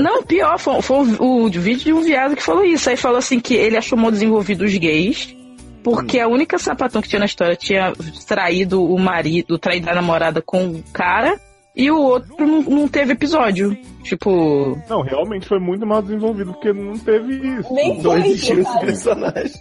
Não, 0.00 0.22
pior, 0.22 0.58
foi, 0.58 0.80
foi 0.82 0.96
o, 1.18 1.44
o 1.44 1.50
vídeo 1.50 1.84
de 1.84 1.92
um 1.92 2.02
viado 2.02 2.36
que 2.36 2.42
falou 2.42 2.64
isso. 2.64 2.88
Aí 2.90 2.96
falou 2.96 3.18
assim 3.18 3.40
que 3.40 3.54
ele 3.54 3.76
achou 3.76 3.98
mal 3.98 4.10
desenvolvido 4.10 4.64
os 4.64 4.76
gays, 4.76 5.34
porque 5.82 6.18
a 6.18 6.28
única 6.28 6.58
sapatão 6.58 7.00
que 7.02 7.08
tinha 7.08 7.20
na 7.20 7.26
história 7.26 7.56
tinha 7.56 7.92
traído 8.26 8.82
o 8.84 8.98
marido, 8.98 9.58
traído 9.58 9.88
a 9.90 9.94
namorada 9.94 10.40
com 10.42 10.66
o 10.68 10.82
cara, 10.92 11.40
e 11.74 11.90
o 11.90 11.98
outro 12.00 12.34
não, 12.46 12.62
não 12.62 12.88
teve 12.88 13.12
episódio. 13.12 13.76
Tipo, 14.02 14.78
Não, 14.88 15.02
realmente 15.02 15.46
foi 15.46 15.58
muito 15.58 15.84
mal 15.84 16.00
desenvolvido, 16.00 16.52
porque 16.52 16.72
não 16.72 16.96
teve 16.98 17.34
isso. 17.58 17.72
Nem 17.74 17.94
Não 17.96 18.02
foi, 18.02 18.20
existiu 18.28 18.60
esse 18.60 18.78
personagem. 18.80 19.52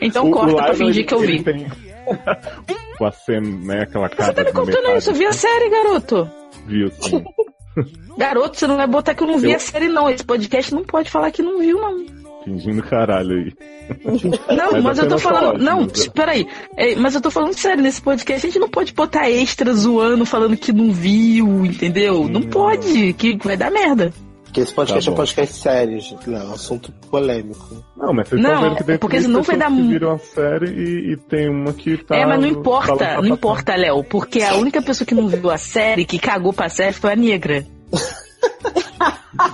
então 0.00 0.28
O- 0.28 0.30
corta 0.30 0.52
o 0.52 0.56
pra 0.56 0.74
fingir 0.74 1.06
que 1.06 1.14
eu 1.14 1.20
vi. 1.20 1.42
tem- 1.42 1.66
o 3.00 3.04
Assem, 3.04 3.40
né, 3.40 3.82
aquela 3.82 4.08
cara 4.08 4.24
Você 4.26 4.32
tá 4.34 4.44
me 4.44 4.52
contando 4.52 4.96
isso, 4.96 5.10
eu 5.10 5.14
vi 5.14 5.26
a 5.26 5.32
série, 5.32 5.70
garoto. 5.70 6.30
Viu, 6.66 6.90
sim. 7.00 7.24
Garoto, 8.18 8.58
você 8.58 8.66
não 8.66 8.76
vai 8.76 8.86
botar 8.86 9.14
que 9.14 9.22
eu 9.22 9.26
não 9.26 9.38
vi 9.38 9.50
Eu- 9.50 9.56
a 9.56 9.58
série, 9.58 9.88
não. 9.88 10.08
Esse 10.10 10.24
podcast 10.24 10.74
não 10.74 10.84
pode 10.84 11.10
falar 11.10 11.30
que 11.30 11.42
não 11.42 11.58
viu, 11.58 11.78
não. 11.80 12.04
Fingindo 12.44 12.82
caralho 12.82 13.36
aí. 13.36 13.52
Não, 14.56 14.72
Mas 14.72 14.82
mas, 14.82 14.98
eu 14.98 15.08
tô 15.08 15.18
falando. 15.18 15.58
não, 15.62 15.82
né? 15.82 15.88
peraí. 16.14 16.46
É, 16.76 16.94
mas 16.96 17.14
eu 17.14 17.20
tô 17.20 17.30
falando 17.30 17.52
sério, 17.52 17.82
nesse 17.82 18.00
podcast 18.00 18.46
a 18.46 18.48
gente 18.50 18.58
não 18.58 18.68
pode 18.68 18.92
botar 18.94 19.28
extra 19.30 19.72
zoando, 19.74 20.24
falando 20.24 20.56
que 20.56 20.72
não 20.72 20.92
viu, 20.92 21.64
entendeu? 21.66 22.26
Não 22.28 22.40
Hum. 22.40 22.48
pode, 22.50 23.12
que 23.14 23.36
vai 23.44 23.56
dar 23.56 23.70
merda. 23.70 24.12
Porque 24.52 24.60
esse 24.60 24.74
podcast 24.74 25.06
Tá 25.06 25.10
é 25.10 25.14
bom. 25.14 25.16
podcast 25.16 25.54
sério, 25.56 25.98
gente. 25.98 26.28
Não, 26.28 26.38
é 26.38 26.44
um 26.44 26.52
assunto 26.52 26.92
polêmico. 27.10 27.82
Não, 27.96 28.12
mas 28.12 28.28
vocês 28.28 28.38
Não, 28.42 28.50
estão 28.52 28.62
vendo 28.68 28.76
que 28.76 28.84
tem 28.84 28.98
porque 28.98 29.20
senão 29.22 29.42
vai 29.42 29.56
dar 29.56 29.70
que 29.74 29.82
viram 29.82 30.12
a 30.12 30.18
série 30.18 30.70
e, 30.70 31.12
e 31.12 31.16
tem 31.16 31.48
uma 31.48 31.72
que 31.72 31.96
tá... 31.96 32.14
é, 32.14 32.26
mas 32.26 32.38
não 32.38 32.46
importa, 32.48 32.86
sapatão. 32.98 33.22
não 33.22 33.28
importa, 33.30 33.74
Léo, 33.74 34.04
porque 34.04 34.42
a 34.42 34.54
única 34.56 34.82
pessoa 34.82 35.06
que 35.06 35.14
não 35.14 35.26
viu 35.26 35.50
a 35.50 35.56
série, 35.56 36.04
que 36.04 36.18
cagou 36.18 36.52
pra 36.52 36.68
série, 36.68 36.92
foi 36.92 37.12
a 37.12 37.16
negra. 37.16 37.66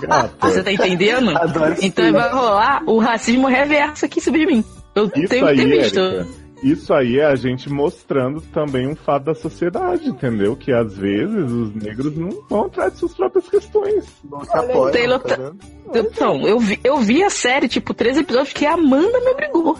Gata, 0.01 0.33
Você 0.41 0.63
tá 0.63 0.71
entendendo? 0.73 1.29
Adoro 1.37 1.75
Então 1.81 2.11
vai 2.11 2.29
rolar 2.29 2.83
o 2.85 2.99
racismo 2.99 3.47
reverso 3.47 4.05
aqui 4.05 4.19
sobre 4.19 4.45
mim. 4.45 4.65
Eu 4.93 5.05
Isso 5.15 5.27
tenho 5.29 5.47
que 5.47 5.55
ter 5.55 5.65
visto. 5.65 5.99
Érica, 5.99 6.27
isso 6.63 6.93
aí 6.93 7.19
é 7.19 7.25
a 7.25 7.35
gente 7.35 7.69
mostrando 7.69 8.41
também 8.41 8.87
um 8.87 8.95
fato 8.95 9.23
da 9.25 9.33
sociedade, 9.35 10.09
entendeu? 10.09 10.55
Que 10.55 10.71
às 10.71 10.97
vezes 10.97 11.51
os 11.51 11.73
negros 11.75 12.15
não 12.17 12.29
vão 12.49 12.65
atrás 12.65 12.93
de 12.93 12.99
suas 12.99 13.13
próprias 13.13 13.47
questões. 13.49 14.05
Não 14.29 14.43
se 14.43 14.57
apoia, 14.57 14.91
Taylor 14.93 15.19
tá 15.19 15.29
tá- 15.29 15.35
vendo? 15.35 15.59
Então, 15.95 16.47
eu 16.47 16.59
vi, 16.59 16.79
eu 16.83 16.97
vi 16.97 17.23
a 17.23 17.29
série, 17.29 17.67
tipo, 17.67 17.93
três 17.93 18.17
episódios 18.17 18.53
que 18.53 18.65
a 18.65 18.73
Amanda 18.73 19.19
me 19.21 19.31
obrigou. 19.31 19.77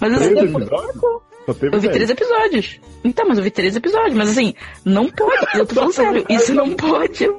Mas 0.00 0.12
assim, 0.12 0.34
Três 0.34 0.54
episódios? 0.54 1.02
Eu 1.72 1.80
vi 1.80 1.88
três 1.88 2.10
episódios. 2.10 2.80
Então, 3.02 3.26
mas 3.26 3.38
eu 3.38 3.44
vi 3.44 3.50
três 3.50 3.74
episódios. 3.74 4.14
Mas 4.14 4.28
assim, 4.30 4.54
não 4.84 5.08
pode. 5.10 5.46
Eu 5.58 5.64
tô 5.66 5.74
falando 5.74 5.92
sério, 5.94 6.24
isso 6.28 6.54
não 6.54 6.74
pode. 6.74 7.26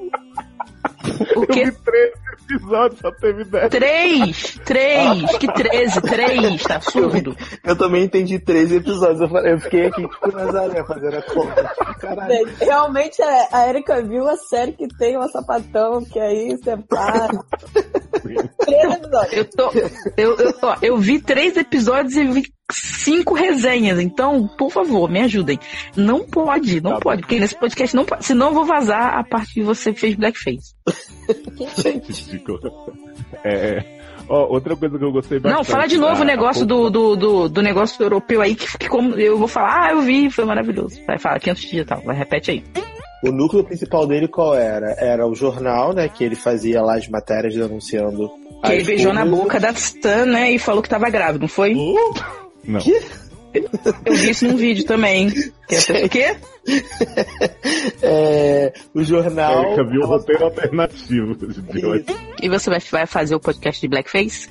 O 1.36 1.44
Eu 1.44 1.48
quê? 1.48 1.66
vi 1.66 1.72
três 1.72 2.14
episódios, 2.52 3.00
só 3.00 3.12
teve 3.12 3.44
dez. 3.46 3.70
Três! 3.70 4.60
Três! 4.66 5.38
Que 5.38 5.52
treze? 5.54 6.02
Três! 6.02 6.64
Tá 6.64 6.80
surdo? 6.82 7.36
Eu 7.64 7.76
também 7.76 8.04
entendi 8.06 8.40
13 8.40 8.78
episódios. 8.78 9.22
Eu, 9.22 9.30
falei- 9.30 9.54
eu 9.54 9.60
fiquei 9.60 9.86
aqui, 9.88 10.08
tipo, 10.08 10.32
Nazaré, 10.32 10.84
fazendo 10.84 11.18
a 11.18 11.22
conta. 11.22 11.64
Caralho. 12.00 12.50
Realmente 12.60 13.22
a 13.22 13.48
a 13.52 13.68
Erika 13.70 14.02
viu 14.02 14.28
a 14.28 14.36
série 14.38 14.72
que 14.74 14.88
tem 14.98 15.16
uma 15.18 15.28
sapatão, 15.30 16.04
que 16.04 16.20
aí 16.20 16.56
você 16.58 16.78
para. 16.78 17.30
Três 18.22 18.94
episódios. 18.94 19.34
Eu 19.34 19.46
tô. 19.46 19.72
Eu, 20.18 20.38
eu, 20.38 20.54
ó, 20.62 20.76
eu 20.82 20.98
vi 20.98 21.20
três 21.20 21.56
episódios 21.58 22.16
e 22.16 22.26
vi 22.26 22.54
cinco 22.72 23.34
resenhas. 23.34 24.00
Então, 24.00 24.48
por 24.58 24.72
favor, 24.72 25.10
me 25.10 25.22
ajudem. 25.22 25.60
Não 25.96 26.26
pode, 26.26 26.82
não 26.82 26.94
Tá 26.94 27.00
pode, 27.00 27.22
porque 27.22 27.40
nesse 27.40 27.56
podcast 27.56 27.96
não 27.96 28.06
pode. 28.06 28.26
Senão 28.26 28.48
eu 28.48 28.54
vou 28.54 28.66
vazar 28.66 29.18
a 29.18 29.24
parte 29.24 29.54
que 29.56 29.62
você 29.62 29.94
fez 29.94 30.16
blackface. 30.16 30.74
Ridículo. 32.08 32.94
É, 33.44 33.99
ó, 34.30 34.46
outra 34.48 34.76
coisa 34.76 34.98
que 34.98 35.04
eu 35.04 35.12
gostei 35.12 35.40
bastante. 35.40 35.58
Não, 35.58 35.64
fala 35.64 35.88
de 35.88 35.98
novo 35.98 36.16
da- 36.16 36.22
o 36.22 36.26
negócio 36.26 36.66
do, 36.66 36.90
do, 36.90 37.16
do, 37.16 37.50
do 37.50 37.62
negócio 37.62 38.02
europeu 38.04 38.42
aí, 38.42 38.56
que, 38.56 38.78
que 38.78 38.88
como 38.88 39.16
eu 39.16 39.38
vou 39.38 39.48
falar, 39.48 39.88
ah, 39.88 39.92
eu 39.92 40.02
vi, 40.02 40.30
foi 40.30 40.46
maravilhoso. 40.46 41.00
Vai, 41.08 41.18
fala, 41.20 41.40
500 41.40 41.62
digital, 41.64 42.02
vai, 42.06 42.16
repete 42.16 42.52
aí. 42.52 42.64
O 43.24 43.32
núcleo 43.32 43.66
principal 43.66 44.08
dele 44.08 44.28
qual 44.30 44.56
era? 44.56 44.92
Era 44.98 45.28
o 45.28 45.36
jornal, 45.36 45.92
né? 45.94 46.08
Que 46.08 46.24
ele 46.24 46.36
fazia 46.36 46.82
lá 46.82 46.96
as 46.96 47.08
matérias 47.10 47.54
denunciando. 47.54 48.30
Que 48.64 48.72
ele 48.72 48.84
beijou 48.86 49.14
na 49.14 49.24
coisas. 49.24 49.40
boca 49.40 49.60
da 49.60 49.72
Stan, 49.72 50.26
né, 50.26 50.52
e 50.52 50.60
falou 50.60 50.82
que 50.82 50.88
tava 50.90 51.10
grávida, 51.10 51.40
não 51.40 51.48
foi? 51.50 51.74
Não. 52.66 52.80
Que? 52.80 52.98
Eu 54.06 54.14
vi 54.16 54.30
isso 54.32 54.48
num 54.48 54.56
vídeo 54.56 54.86
também. 54.86 55.30
Que 55.68 55.76
é- 55.76 56.06
O 56.06 56.10
quê? 56.10 56.36
É, 58.02 58.74
o 58.94 59.04
jornal. 59.04 59.64
Erika 59.68 59.84
viu 59.84 60.02
o 60.02 60.06
roteiro 60.06 60.46
alternativo 60.46 61.36
de 61.74 61.86
hoje. 61.86 62.06
E 62.42 62.50
você 62.50 62.70
vai, 62.70 62.80
vai 62.92 63.06
fazer 63.06 63.36
o 63.36 63.40
podcast 63.40 63.82
de 63.82 63.88
Blackface? 63.88 64.50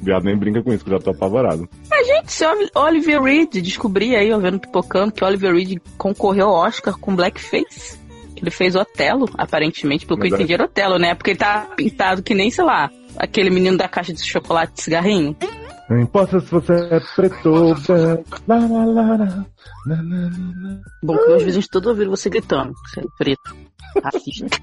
Viado 0.00 0.24
nem 0.24 0.36
brinca 0.36 0.62
com 0.62 0.72
isso, 0.72 0.84
que 0.84 0.90
eu 0.92 0.98
já 0.98 1.02
tô 1.04 1.10
apavorado. 1.10 1.68
A 1.90 2.02
gente, 2.02 2.30
se 2.32 2.44
Oli- 2.44 2.70
Oliver 2.74 3.22
Reed, 3.22 3.54
descobri 3.62 4.14
aí, 4.14 4.30
ó, 4.32 4.38
vendo 4.38 4.58
pipocando, 4.60 5.12
que 5.12 5.24
Oliver 5.24 5.54
Reed 5.54 5.78
concorreu 5.96 6.48
ao 6.48 6.66
Oscar 6.66 6.98
com 6.98 7.16
Blackface. 7.16 7.98
Ele 8.36 8.50
fez 8.50 8.74
Otelo, 8.74 9.26
aparentemente, 9.38 10.04
pelo 10.04 10.18
que 10.20 10.26
eu 10.26 10.30
Mas 10.30 10.40
é- 10.40 10.42
entendi, 10.42 10.54
era 10.54 10.64
Otelo, 10.64 10.98
né? 10.98 11.14
Porque 11.14 11.30
ele 11.30 11.38
tá 11.38 11.68
pintado 11.74 12.22
que 12.22 12.34
nem, 12.34 12.50
sei 12.50 12.64
lá, 12.64 12.90
aquele 13.16 13.50
menino 13.50 13.76
da 13.76 13.88
caixa 13.88 14.12
de 14.12 14.24
chocolate 14.24 14.74
de 14.74 14.82
cigarrinho. 14.82 15.36
Não 15.88 16.00
importa 16.00 16.40
se 16.40 16.50
você 16.50 16.72
é 16.72 17.00
preto 17.14 17.50
ou 17.50 17.74
branco. 17.74 18.40
Lá, 18.48 18.56
lá, 18.58 18.84
lá, 18.84 19.16
lá. 19.16 19.46
Bom, 21.02 21.14
meus 21.28 21.42
vizinhos 21.42 21.68
todos 21.68 21.88
ouviram 21.88 22.10
você 22.10 22.30
gritando, 22.30 22.72
você 22.86 23.00
é 23.00 23.04
preto. 23.18 23.56
Racista. 24.02 24.58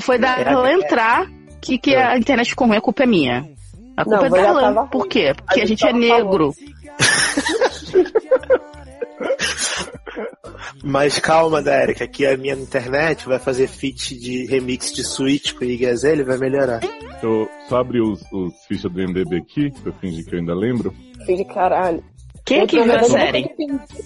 Foi 0.00 0.18
da 0.18 0.38
ela 0.38 0.72
entrar 0.72 1.26
que, 1.60 1.78
que 1.78 1.94
a 1.94 2.18
internet 2.18 2.50
ficou 2.50 2.66
ruim, 2.66 2.76
a 2.76 2.80
culpa 2.80 3.04
é 3.04 3.06
minha. 3.06 3.48
A 3.96 4.04
culpa 4.04 4.28
Não, 4.28 4.36
é 4.36 4.42
da 4.42 4.48
Alan. 4.68 4.86
Por 4.88 5.06
quê? 5.08 5.32
Porque 5.34 5.60
A 5.60 5.62
a 5.62 5.66
gente 5.66 5.80
gente 5.80 5.88
é 5.88 5.92
negro. 5.92 6.52
Mas 10.82 11.18
calma, 11.18 11.62
da 11.62 11.82
Erika, 11.82 12.06
que 12.06 12.26
a 12.26 12.36
minha 12.36 12.54
internet 12.54 13.26
vai 13.26 13.38
fazer 13.38 13.66
feat 13.68 14.18
de 14.18 14.46
remix 14.46 14.92
de 14.92 15.02
Switch 15.04 15.52
com 15.54 15.64
o 15.64 15.68
Iggy 15.68 15.86
Azalea 15.86 16.20
e 16.20 16.24
vai 16.24 16.38
melhorar. 16.38 16.80
Eu 17.22 17.48
só 17.68 17.78
abri 17.78 18.00
os, 18.00 18.20
os 18.32 18.52
fichas 18.68 18.90
do 18.92 18.98
MDB 19.00 19.38
aqui, 19.38 19.70
pra 19.70 19.90
eu 19.90 19.94
fingir 19.94 20.24
que 20.24 20.34
eu 20.34 20.38
ainda 20.40 20.54
lembro. 20.54 20.94
Filho 21.24 21.38
de 21.38 21.44
caralho. 21.46 22.04
Quem 22.44 22.58
é 22.58 22.62
Eu, 22.62 22.66
que 22.66 22.82
viu 22.82 22.94
a 22.94 23.02
série? 23.04 23.48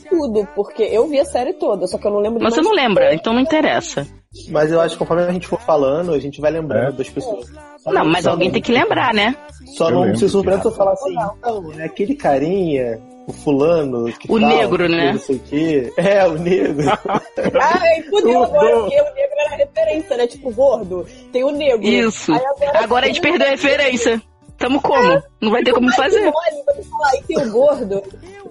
Tudo, 0.08 0.46
porque 0.54 0.84
eu 0.84 1.08
vi 1.08 1.18
a 1.18 1.24
série 1.24 1.54
toda, 1.54 1.88
só 1.88 1.98
que 1.98 2.06
eu 2.06 2.12
não 2.12 2.20
lembro 2.20 2.38
de 2.38 2.44
Mas 2.44 2.54
você 2.54 2.60
não 2.60 2.72
lembra, 2.72 3.12
então 3.12 3.32
não 3.32 3.40
interessa. 3.40 4.06
Mas 4.48 4.70
eu 4.70 4.80
acho 4.80 4.94
que 4.94 4.98
conforme 5.00 5.24
a 5.24 5.32
gente 5.32 5.48
for 5.48 5.60
falando, 5.60 6.12
a 6.12 6.18
gente 6.20 6.40
vai 6.40 6.52
lembrando 6.52 6.94
É. 6.94 6.98
das 6.98 7.08
pessoas. 7.08 7.50
Não, 7.84 8.04
mas 8.04 8.26
alguém 8.26 8.50
tem 8.50 8.62
que 8.62 8.70
lembrar, 8.70 9.12
né? 9.12 9.34
Só 9.76 9.90
Eu 9.90 10.06
não 10.06 10.14
se 10.16 10.28
surpreende 10.28 10.62
se 10.62 10.68
eu 10.68 10.72
falar 10.72 10.92
assim, 10.92 11.14
então, 11.38 11.72
é 11.76 11.84
aquele 11.84 12.14
carinha, 12.14 13.00
o 13.28 13.32
fulano, 13.32 14.06
que 14.06 14.26
O 14.32 14.40
tal, 14.40 14.48
negro, 14.48 14.86
que 14.86 14.90
né? 14.90 15.12
Não 15.12 15.20
sei 15.20 15.36
o 15.36 15.40
quê. 15.40 15.92
É, 15.98 16.26
o 16.26 16.38
negro. 16.38 16.86
Ah, 17.60 17.78
aí 17.82 18.02
fudeu 18.04 18.42
agora, 18.42 18.80
porque 18.80 19.00
o 19.00 19.14
negro 19.14 19.34
era 19.38 19.56
referência, 19.56 20.16
né? 20.16 20.26
Tipo, 20.26 20.50
gordo. 20.50 21.06
Tem 21.32 21.44
o 21.44 21.50
negro. 21.50 21.86
Isso. 21.86 22.32
Aí 22.32 22.40
Agora 22.74 23.04
a 23.04 23.08
gente 23.08 23.20
perdeu 23.20 23.46
a 23.46 23.50
referência. 23.50 24.22
Tamo 24.56 24.80
como? 24.80 25.22
Não 25.40 25.50
vai 25.50 25.62
ter 25.62 25.72
como 25.72 25.92
fazer. 25.92 26.20
Olha, 26.20 26.64
você 26.66 26.82
falar, 26.84 27.10
aí 27.10 27.22
tem 27.22 27.38
o 27.38 27.52
gordo. 27.52 28.02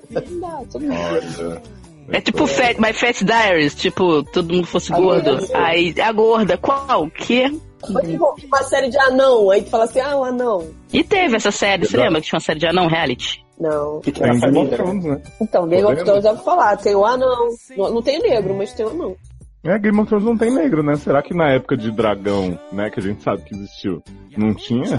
Não 0.09 0.39
dá, 0.39 0.61
tudo 0.71 0.87
bem. 0.87 0.97
Olha. 0.97 1.61
É 2.09 2.21
tipo 2.21 2.47
Fat, 2.47 2.77
My 2.79 2.93
Fat 2.93 3.23
Diaries, 3.23 3.75
tipo, 3.75 4.23
todo 4.23 4.53
mundo 4.53 4.67
fosse 4.67 4.91
gordo. 4.91 5.39
Aí, 5.53 5.93
a 5.99 6.11
gorda, 6.11 6.57
qual? 6.57 7.09
Que? 7.09 7.59
Foi 7.91 8.01
tipo 8.03 8.35
uma 8.45 8.63
série 8.63 8.89
de 8.89 8.97
anão, 8.99 9.49
aí 9.49 9.61
tu 9.63 9.69
fala 9.69 9.83
assim, 9.83 9.99
ah, 9.99 10.15
o 10.15 10.23
anão. 10.23 10.69
E 10.93 11.03
teve 11.03 11.35
essa 11.35 11.51
série, 11.51 11.85
você 11.85 11.97
lembra 11.97 12.21
que 12.21 12.27
tinha 12.27 12.37
uma 12.37 12.43
série 12.43 12.59
de 12.59 12.67
anão 12.67 12.87
reality? 12.87 13.45
Não. 13.59 13.99
Que 14.01 14.11
Tem 14.11 14.23
tinha 14.23 14.31
a 14.31 14.51
Game 14.51 14.57
of. 14.57 14.75
Thrones, 14.75 15.03
né? 15.03 15.21
Então, 15.41 15.67
Game 15.67 15.83
of? 15.85 16.03
Thrones 16.03 16.25
eu 16.25 16.35
vou 16.35 16.43
falar, 16.43 16.77
tem 16.77 16.95
o 16.95 17.05
anão. 17.05 17.47
Não, 17.75 17.93
não 17.95 18.01
tem 18.01 18.19
negro, 18.21 18.55
mas 18.55 18.73
tem 18.73 18.85
o 18.85 18.89
anão. 18.89 19.15
É, 19.63 19.77
Game 19.79 19.99
of 19.99 20.07
Thrones 20.07 20.25
não 20.25 20.37
tem 20.37 20.51
negro, 20.53 20.83
né? 20.83 20.95
Será 20.95 21.21
que 21.21 21.33
na 21.33 21.49
época 21.51 21.75
de 21.75 21.91
dragão, 21.91 22.57
né, 22.71 22.89
que 22.89 22.99
a 22.99 23.03
gente 23.03 23.23
sabe 23.23 23.41
que 23.43 23.55
existiu, 23.55 24.01
não 24.37 24.53
tinha? 24.53 24.97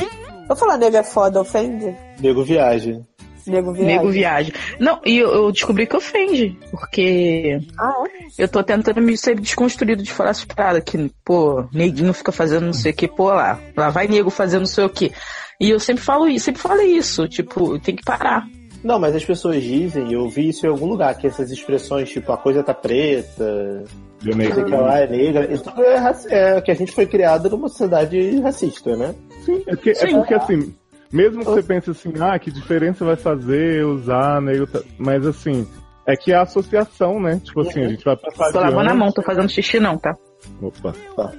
Vou 0.48 0.56
falar 0.56 0.76
negro 0.76 0.98
é 0.98 1.04
foda, 1.04 1.40
ofende? 1.40 1.94
Nego 2.20 2.42
viagem. 2.42 3.02
Nego 3.46 3.72
viagem. 3.72 3.96
Nego 3.96 4.10
viagem. 4.10 4.52
Não, 4.78 5.00
e 5.06 5.18
eu, 5.18 5.30
eu 5.30 5.52
descobri 5.52 5.86
que 5.86 5.96
ofende, 5.96 6.58
porque 6.70 7.58
Ah, 7.78 7.94
é? 8.06 8.42
eu 8.44 8.48
tô 8.48 8.62
tentando 8.62 9.00
me 9.00 9.16
ser 9.16 9.40
desconstruído 9.40 10.02
de 10.02 10.12
falar 10.12 10.30
essas 10.30 10.44
paradas, 10.44 10.82
que, 10.84 11.10
pô, 11.24 11.64
neguinho 11.72 12.12
fica 12.12 12.30
fazendo 12.32 12.66
não 12.66 12.74
sei 12.74 12.92
o 12.92 12.94
que, 12.94 13.08
pô, 13.08 13.28
lá, 13.28 13.58
lá 13.74 13.88
vai 13.88 14.06
nego 14.06 14.28
fazendo 14.28 14.60
não 14.60 14.66
sei 14.66 14.84
o 14.84 14.90
que. 14.90 15.12
E 15.60 15.70
eu 15.70 15.80
sempre 15.80 16.02
falo 16.04 16.28
isso, 16.28 16.44
sempre 16.46 16.62
falei 16.62 16.96
isso, 16.96 17.26
tipo, 17.28 17.78
tem 17.80 17.96
que 17.96 18.04
parar. 18.04 18.46
Não, 18.84 18.96
mas 18.98 19.14
as 19.16 19.24
pessoas 19.24 19.60
dizem, 19.62 20.12
eu 20.12 20.28
vi 20.28 20.50
isso 20.50 20.64
em 20.64 20.68
algum 20.68 20.86
lugar, 20.86 21.16
que 21.18 21.26
essas 21.26 21.50
expressões, 21.50 22.08
tipo, 22.10 22.30
a 22.32 22.36
coisa 22.36 22.62
tá 22.62 22.72
preta, 22.72 23.82
De 24.20 24.30
não 24.30 24.54
sei 24.54 24.62
o 24.62 24.66
que 24.66 24.70
lá 24.70 25.00
é 25.00 25.06
negra, 25.08 25.52
isso 25.52 25.64
tudo 25.64 25.82
é, 25.82 25.96
raci- 25.96 26.28
é 26.32 26.60
que 26.60 26.70
a 26.70 26.74
gente 26.74 26.92
foi 26.92 27.06
criado 27.06 27.50
numa 27.50 27.68
sociedade 27.68 28.38
racista, 28.40 28.96
né? 28.96 29.14
Sim, 29.44 29.62
é 29.66 29.74
porque, 29.74 29.90
é 29.90 30.06
porque 30.14 30.34
assim, 30.34 30.74
mesmo 31.12 31.40
que 31.40 31.44
você 31.46 31.62
pense 31.64 31.90
assim, 31.90 32.12
ah, 32.20 32.38
que 32.38 32.52
diferença 32.52 33.04
vai 33.04 33.16
fazer 33.16 33.84
usar 33.84 34.40
negro, 34.40 34.68
tá- 34.68 34.82
mas 34.96 35.26
assim, 35.26 35.66
é 36.06 36.14
que 36.16 36.30
é 36.30 36.36
a 36.36 36.42
associação, 36.42 37.18
né? 37.20 37.40
Tipo 37.44 37.62
assim, 37.62 37.80
a 37.84 37.88
gente 37.88 38.04
vai 38.04 38.16
passar 38.16 38.52
Tô 38.52 38.60
lavando 38.60 38.90
a 38.90 38.94
mão, 38.94 39.10
tô 39.10 39.22
fazendo 39.22 39.48
xixi 39.48 39.80
não, 39.80 39.98
tá? 39.98 40.14
Opa. 40.62 40.94
Tá. 41.16 41.32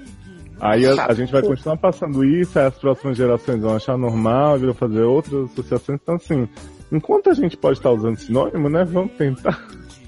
Aí 0.60 0.86
a, 0.86 1.06
a 1.06 1.14
gente 1.14 1.32
vai 1.32 1.42
continuar 1.42 1.78
passando 1.78 2.24
isso, 2.24 2.58
aí 2.60 2.66
as 2.68 2.76
próximas 2.78 3.16
gerações 3.18 3.62
vão 3.62 3.76
achar 3.76 3.98
normal, 3.98 4.60
vão 4.60 4.74
fazer 4.74 5.02
outras 5.04 5.50
associações. 5.52 6.00
Então, 6.02 6.16
assim, 6.16 6.48
enquanto 6.92 7.30
a 7.30 7.34
gente 7.34 7.56
pode 7.58 7.78
estar 7.80 7.92
usando 7.92 8.18
sinônimo, 8.18 8.70
né? 8.70 8.84
Vamos 8.86 9.12
tentar. 9.14 9.60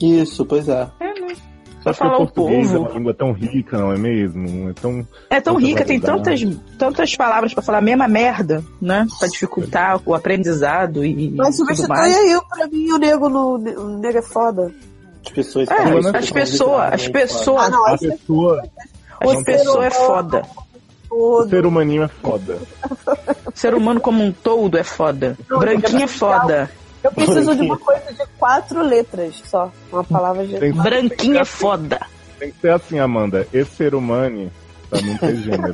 Isso, 0.02 0.46
pois 0.46 0.68
é. 0.68 0.88
Só 1.84 1.90
Acho 1.90 2.00
que 2.00 2.06
o 2.06 2.10
falar 2.10 2.16
o 2.16 2.28
português 2.28 2.70
é 2.70 2.74
povo. 2.78 2.90
uma 2.90 2.98
língua 2.98 3.14
tão 3.14 3.32
rica, 3.32 3.78
não 3.78 3.92
é 3.92 3.98
mesmo? 3.98 4.70
É 4.70 4.74
tão. 4.74 5.08
É 5.32 5.42
tão 5.42 5.56
rica, 5.56 5.84
tem 5.84 6.00
tantas, 6.00 6.40
tantas 6.78 7.16
palavras 7.16 7.54
pra 7.56 7.64
falar 7.64 7.80
a 7.80 7.82
mesma 7.82 8.08
merda, 8.08 8.64
né? 8.80 9.08
Pra 9.18 9.28
dificultar 9.28 10.00
o 10.06 10.14
aprendizado 10.14 11.04
e 11.04 11.32
Mas 11.32 11.56
substitui 11.56 11.88
mais. 11.88 12.16
aí 12.16 12.40
pra 12.50 12.68
mim 12.68 12.92
o 12.92 12.98
nego 13.00 13.30
no. 13.30 13.56
O 13.56 13.98
nego 13.98 14.18
é 14.20 14.22
foda. 14.22 14.72
As 15.26 15.32
pessoas 15.32 15.70
É, 15.70 15.74
as 15.74 16.30
pessoas, 16.32 16.94
as 16.94 17.02
literalmente 17.04 17.12
pessoas, 17.12 17.64
Ah, 17.64 17.70
não, 17.70 17.86
A 17.88 17.98
esse 19.24 19.38
é 19.38 19.44
pessoa. 19.44 19.44
as 19.44 19.44
não 19.44 19.44
pessoas 19.44 19.86
é 19.86 19.90
foda. 19.92 20.42
O 21.10 21.38
todo. 21.38 21.50
ser 21.50 21.66
humaninho 21.66 22.04
é 22.04 22.08
foda. 22.08 22.58
O 23.46 23.52
ser 23.60 23.74
humano 23.74 24.00
como 24.00 24.24
um 24.24 24.32
todo 24.32 24.78
é 24.78 24.84
foda. 24.84 25.38
Não, 25.50 25.60
Branquinho 25.60 26.04
é 26.04 26.08
foda. 26.08 26.72
Eu 27.04 27.12
preciso 27.12 27.56
de 27.56 27.62
uma 27.64 27.78
coisa 27.78 28.14
de 28.14 28.26
quatro 28.38 28.82
letras 28.82 29.42
só. 29.46 29.72
Uma 29.92 30.04
palavra 30.04 30.46
de. 30.46 30.58
Tem, 30.58 30.72
Branquinho 30.72 31.40
é 31.40 31.46
foda. 31.46 32.00
tem 32.40 32.52
que 32.52 32.60
ser 32.60 32.72
assim, 32.72 33.00
Amanda. 33.00 33.48
Esse 33.52 33.72
ser 33.72 33.96
humano, 33.96 34.52
pra 34.90 35.02
não 35.02 35.18
ter 35.18 35.36
gênero. 35.38 35.74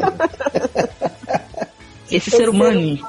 Esse 2.10 2.32
ser 2.32 2.50
humano. 2.50 3.00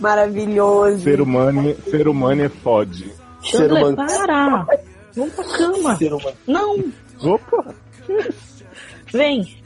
Maravilhoso. 0.00 1.00
ser 1.02 1.20
humano, 1.20 1.76
ser 1.90 2.08
humano 2.08 2.44
é 2.44 2.48
fode. 2.48 3.12
Ser 3.42 3.72
humano. 3.72 3.96
Para. 3.96 4.66
Vamos 5.16 5.34
pra 5.34 5.44
cama. 5.44 5.96
Ser 5.96 6.12
humano. 6.14 6.36
Não, 6.46 6.84
Opa! 7.20 7.74
vem. 9.12 9.57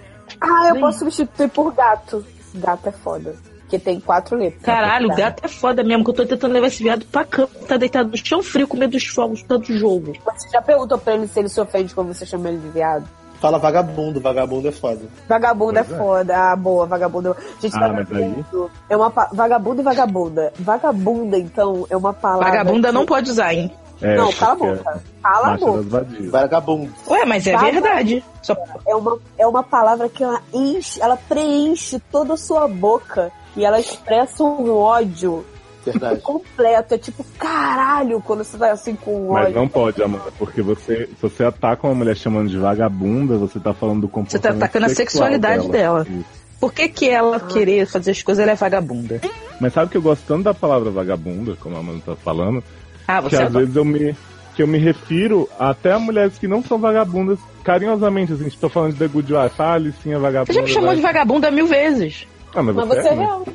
Ah, 0.43 0.69
eu 0.69 0.73
Vem. 0.75 0.81
posso 0.83 0.99
substituir 1.01 1.49
por 1.51 1.73
gato. 1.73 2.25
Gato 2.55 2.89
é 2.89 2.93
foda. 2.93 3.35
Porque 3.61 3.79
tem 3.79 3.99
quatro 4.01 4.37
letras. 4.37 4.63
Caralho, 4.63 5.11
o 5.11 5.17
gato 5.17 5.45
é 5.45 5.49
foda 5.49 5.83
mesmo, 5.83 6.05
que 6.05 6.11
eu 6.11 6.15
tô 6.15 6.27
tentando 6.27 6.53
levar 6.53 6.67
esse 6.67 6.83
viado 6.83 7.07
pra 7.07 7.25
cama. 7.25 7.49
Tá 7.67 7.77
deitado 7.79 8.11
no 8.11 8.17
chão 8.19 8.43
frio 8.43 8.69
com 8.69 8.77
medo 8.77 8.91
dos 8.91 9.07
fogos, 9.07 9.43
tanto 9.43 9.73
jogo. 9.77 10.13
Você 10.27 10.49
já 10.51 10.61
perguntou 10.61 10.99
pra 10.99 11.15
ele 11.15 11.27
se 11.27 11.39
ele 11.39 11.49
se 11.49 11.59
ofende 11.61 11.95
quando 11.95 12.13
você 12.13 12.27
chama 12.27 12.49
ele 12.51 12.59
de 12.59 12.69
viado? 12.69 13.09
Fala 13.41 13.59
vagabundo, 13.59 14.21
vagabundo 14.21 14.69
é 14.69 14.71
foda. 14.73 15.01
Vagabundo 15.29 15.79
é 15.79 15.83
Pois 15.83 15.97
é. 15.97 15.99
foda. 16.01 16.37
Ah, 16.53 16.55
boa, 16.55 16.87
vagabundo. 16.87 17.35
Gente, 17.61 17.75
Ah, 17.75 17.89
mas 17.89 18.09
vagabundo 18.09 18.71
é 18.89 18.97
uma 18.97 19.11
pa... 19.11 19.29
Vagabundo 19.33 19.81
e 19.81 19.85
vagabunda. 19.85 20.53
Vagabunda, 20.61 21.39
então, 21.39 21.87
é 21.91 21.97
uma 21.97 22.13
palavra. 22.13 22.51
Vagabunda 22.51 22.89
que- 22.89 22.95
não 22.95 23.05
pode 23.07 23.31
usar, 23.31 23.53
hein? 23.55 23.73
É, 24.03 24.17
Não, 24.17 24.33
cala 24.33 24.53
a 24.53 24.57
porque 24.57 24.75
boca. 24.77 24.91
é 24.91 25.23
Cala 25.23 25.55
a 25.55 25.57
boca. 25.57 26.07
Vagabundo. 26.31 26.93
Ué, 27.09 27.25
mas 27.25 27.47
é 27.47 27.53
Vaga- 27.53 27.71
verdade. 27.73 28.25
Só... 28.43 28.57
É 28.87 28.95
uma, 28.95 29.19
é 29.39 29.47
uma 29.47 29.63
palavra 29.63 30.09
que 30.09 30.23
ela 30.25 30.43
enche, 30.53 31.01
ela 31.01 31.17
preenche 31.17 32.01
toda 32.11 32.35
a 32.35 32.37
sua 32.37 32.67
boca 32.67 33.31
e 33.57 33.65
ela 33.65 33.79
expressa 33.79 34.43
um 34.43 34.71
ódio 34.75 35.45
Verdade. 35.85 36.21
completo. 36.21 36.95
É 36.95 36.99
tipo, 36.99 37.25
caralho, 37.39 38.21
quando 38.21 38.43
você 38.45 38.57
tá 38.59 38.73
assim 38.73 38.95
com 38.97 39.33
Mas 39.33 39.47
ódio. 39.47 39.55
não 39.57 39.69
pode, 39.69 40.03
Amanda, 40.03 40.33
porque 40.39 40.63
você, 40.63 41.07
se 41.07 41.17
você 41.23 41.45
ataca 41.45 41.87
uma 41.87 41.95
mulher 41.95 42.17
chamando 42.17 42.49
de 42.49 42.59
vagabunda, 42.59 43.37
você 43.37 43.61
tá 43.61 43.73
falando 43.73 44.01
do 44.01 44.07
Você 44.09 44.13
comportamento 44.13 44.59
tá 44.59 44.65
atacando 44.65 44.87
a 44.87 44.89
sexual 44.89 45.29
sexualidade 45.29 45.69
dela. 45.69 46.07
Isso. 46.09 46.43
Por 46.59 46.73
que 46.73 46.89
que 46.89 47.09
ela 47.09 47.41
querer 47.41 47.87
fazer 47.87 48.13
as 48.13 48.23
coisas, 48.23 48.41
ela 48.43 48.53
é 48.53 48.55
vagabunda? 48.55 49.21
Mas 49.61 49.73
sabe 49.73 49.91
que 49.91 49.97
eu 49.97 50.03
gosto 50.03 50.23
tanto 50.27 50.45
da 50.45 50.55
palavra 50.55 50.91
vagabunda, 50.93 51.57
como 51.61 51.75
a 51.77 51.81
Amanda 51.81 52.01
tá 52.07 52.15
falando, 52.17 52.63
Ah, 53.07 53.23
que 53.23 53.31
você 53.31 53.37
às 53.37 53.43
adora. 53.47 53.61
vezes 53.65 53.77
eu 53.77 53.85
me, 53.85 54.17
que 54.55 54.63
eu 54.63 54.67
me 54.67 54.79
refiro 54.79 55.49
até 55.59 55.93
a 55.93 55.99
mulheres 55.99 56.39
que 56.39 56.47
não 56.49 56.63
são 56.63 56.79
vagabundas 56.79 57.39
carinhosamente, 57.65 58.33
assim, 58.33 58.47
estou 58.47 58.69
falando 58.71 58.93
de 58.93 58.99
The 58.99 59.09
Good 59.09 59.33
Wife, 59.33 59.55
ah, 59.59 59.73
Alicinha 59.75 60.19
vagabunda. 60.19 60.53
Você 60.53 60.59
já 60.59 60.63
me 60.65 60.69
chamou 60.73 60.89
vai- 60.89 60.97
de 60.97 61.03
vagabunda 61.03 61.51
mil 61.51 61.67
vezes. 61.67 62.27
Ah, 62.55 62.63
mas 62.63 62.75
Mas 62.77 62.89
você, 62.89 63.03
você 63.03 63.09
é 63.09 63.13
é, 63.13 63.17
né? 63.17 63.23
real. 63.25 63.47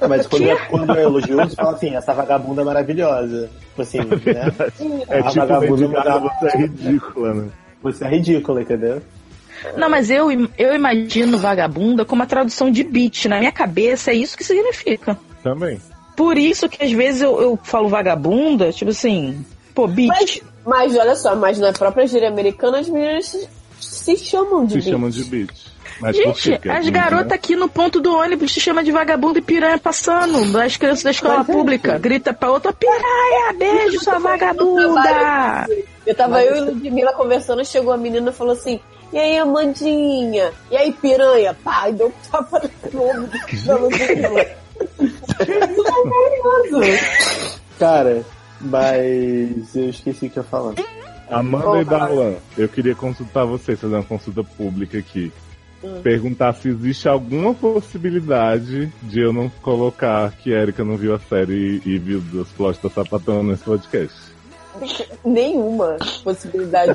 É, 0.00 0.06
mas 0.06 0.26
quando 0.26 0.48
é, 0.48 0.56
quando 0.56 0.94
é 0.96 1.02
elogioso, 1.02 1.56
fala 1.56 1.72
assim, 1.72 1.94
essa 1.96 2.12
vagabunda 2.12 2.60
é 2.60 2.64
maravilhosa. 2.64 3.50
Tipo 3.70 3.82
assim, 3.82 3.98
né? 4.26 4.52
É 5.08 5.18
A 5.20 5.22
tipo, 5.24 5.46
vagabunda 5.46 5.88
mudava- 5.88 6.30
você 6.40 6.46
é 6.46 6.60
ridícula, 6.60 7.34
né? 7.34 7.48
Você 7.82 8.04
é 8.04 8.08
ridícula, 8.08 8.62
entendeu? 8.62 9.02
Não, 9.76 9.88
mas 9.90 10.08
eu, 10.10 10.28
eu 10.56 10.74
imagino 10.74 11.36
vagabunda 11.38 12.04
como 12.04 12.22
a 12.22 12.26
tradução 12.26 12.70
de 12.70 12.84
bitch. 12.84 13.24
Na 13.26 13.38
minha 13.38 13.50
cabeça 13.50 14.10
é 14.12 14.14
isso 14.14 14.36
que 14.36 14.44
significa. 14.44 15.18
Também. 15.42 15.80
Por 16.18 16.36
isso 16.36 16.68
que 16.68 16.84
às 16.84 16.90
vezes 16.90 17.22
eu, 17.22 17.40
eu 17.40 17.58
falo 17.62 17.88
vagabunda, 17.88 18.72
tipo 18.72 18.90
assim, 18.90 19.46
Pô, 19.72 19.86
bitch. 19.86 20.08
Mas, 20.08 20.42
mas 20.66 20.96
olha 20.96 21.14
só, 21.14 21.36
mas 21.36 21.60
na 21.60 21.72
própria 21.72 22.08
gíria 22.08 22.28
americana 22.28 22.80
as 22.80 22.88
meninas 22.88 23.26
se, 23.26 23.46
se 23.80 24.16
chamam 24.16 24.64
de 24.64 24.72
Se 24.72 24.78
bitch. 24.78 24.88
chamam 24.90 25.10
de 25.10 25.22
bitch. 25.22 25.68
Mas? 26.00 26.16
Gente, 26.16 26.52
é 26.52 26.72
as 26.72 26.82
gay, 26.82 26.90
garotas 26.90 27.28
né? 27.28 27.34
aqui 27.36 27.54
no 27.54 27.68
ponto 27.68 28.00
do 28.00 28.16
ônibus 28.16 28.52
se 28.52 28.58
chamam 28.58 28.82
de 28.82 28.90
vagabundo 28.90 29.38
e 29.38 29.42
piranha 29.42 29.78
passando. 29.78 30.58
As 30.58 30.76
crianças 30.76 31.04
da 31.04 31.12
escola 31.12 31.38
Mas 31.38 31.48
é 31.48 31.52
pública 31.52 31.92
isso. 31.92 32.00
grita 32.00 32.34
pra 32.34 32.50
outra 32.50 32.72
piranha, 32.72 33.52
beijo, 33.56 34.00
sua 34.02 34.18
vagabunda. 34.18 35.68
Eu 36.04 36.14
tava 36.16 36.42
eu 36.42 36.56
e 36.56 36.60
Ludmilla 36.62 37.12
conversando, 37.12 37.64
chegou 37.64 37.92
a 37.92 37.96
menina 37.96 38.30
e 38.30 38.34
falou 38.34 38.54
assim: 38.54 38.80
E 39.12 39.18
aí, 39.18 39.38
Amandinha? 39.38 40.50
E 40.68 40.76
aí, 40.76 40.92
piranha? 40.92 41.56
Pá, 41.62 41.88
e 41.88 41.92
deu 41.92 42.08
um 42.08 42.12
tapa 42.28 42.68
no 42.92 43.02
ombro 43.04 43.30
da 43.64 43.76
Ludmilla. 43.76 44.46
Maravilhoso. 45.38 47.00
Cara, 47.78 48.22
mas 48.60 49.74
eu 49.76 49.88
esqueci 49.90 50.26
o 50.26 50.30
que 50.30 50.38
eu 50.38 50.42
ia 50.42 50.48
falar. 50.48 50.74
Amanda 51.30 51.80
e 51.80 51.84
Porra. 51.84 51.84
Darlan, 51.84 52.34
eu 52.56 52.68
queria 52.68 52.94
consultar 52.94 53.44
vocês, 53.44 53.78
fazer 53.80 53.94
uma 53.94 54.02
consulta 54.02 54.42
pública 54.42 54.98
aqui. 54.98 55.30
Hum. 55.84 56.00
Perguntar 56.02 56.54
se 56.54 56.68
existe 56.68 57.08
alguma 57.08 57.54
possibilidade 57.54 58.92
de 59.02 59.20
eu 59.20 59.32
não 59.32 59.48
colocar 59.62 60.32
que 60.32 60.50
Erika 60.50 60.82
não 60.82 60.96
viu 60.96 61.14
a 61.14 61.20
série 61.20 61.80
e 61.86 61.98
viu 61.98 62.20
dos 62.20 62.48
plots 62.50 62.80
da 62.82 62.90
Sapatão 62.90 63.42
nesse 63.44 63.62
podcast. 63.62 64.16
Nenhuma 65.24 65.96
possibilidade. 66.24 66.92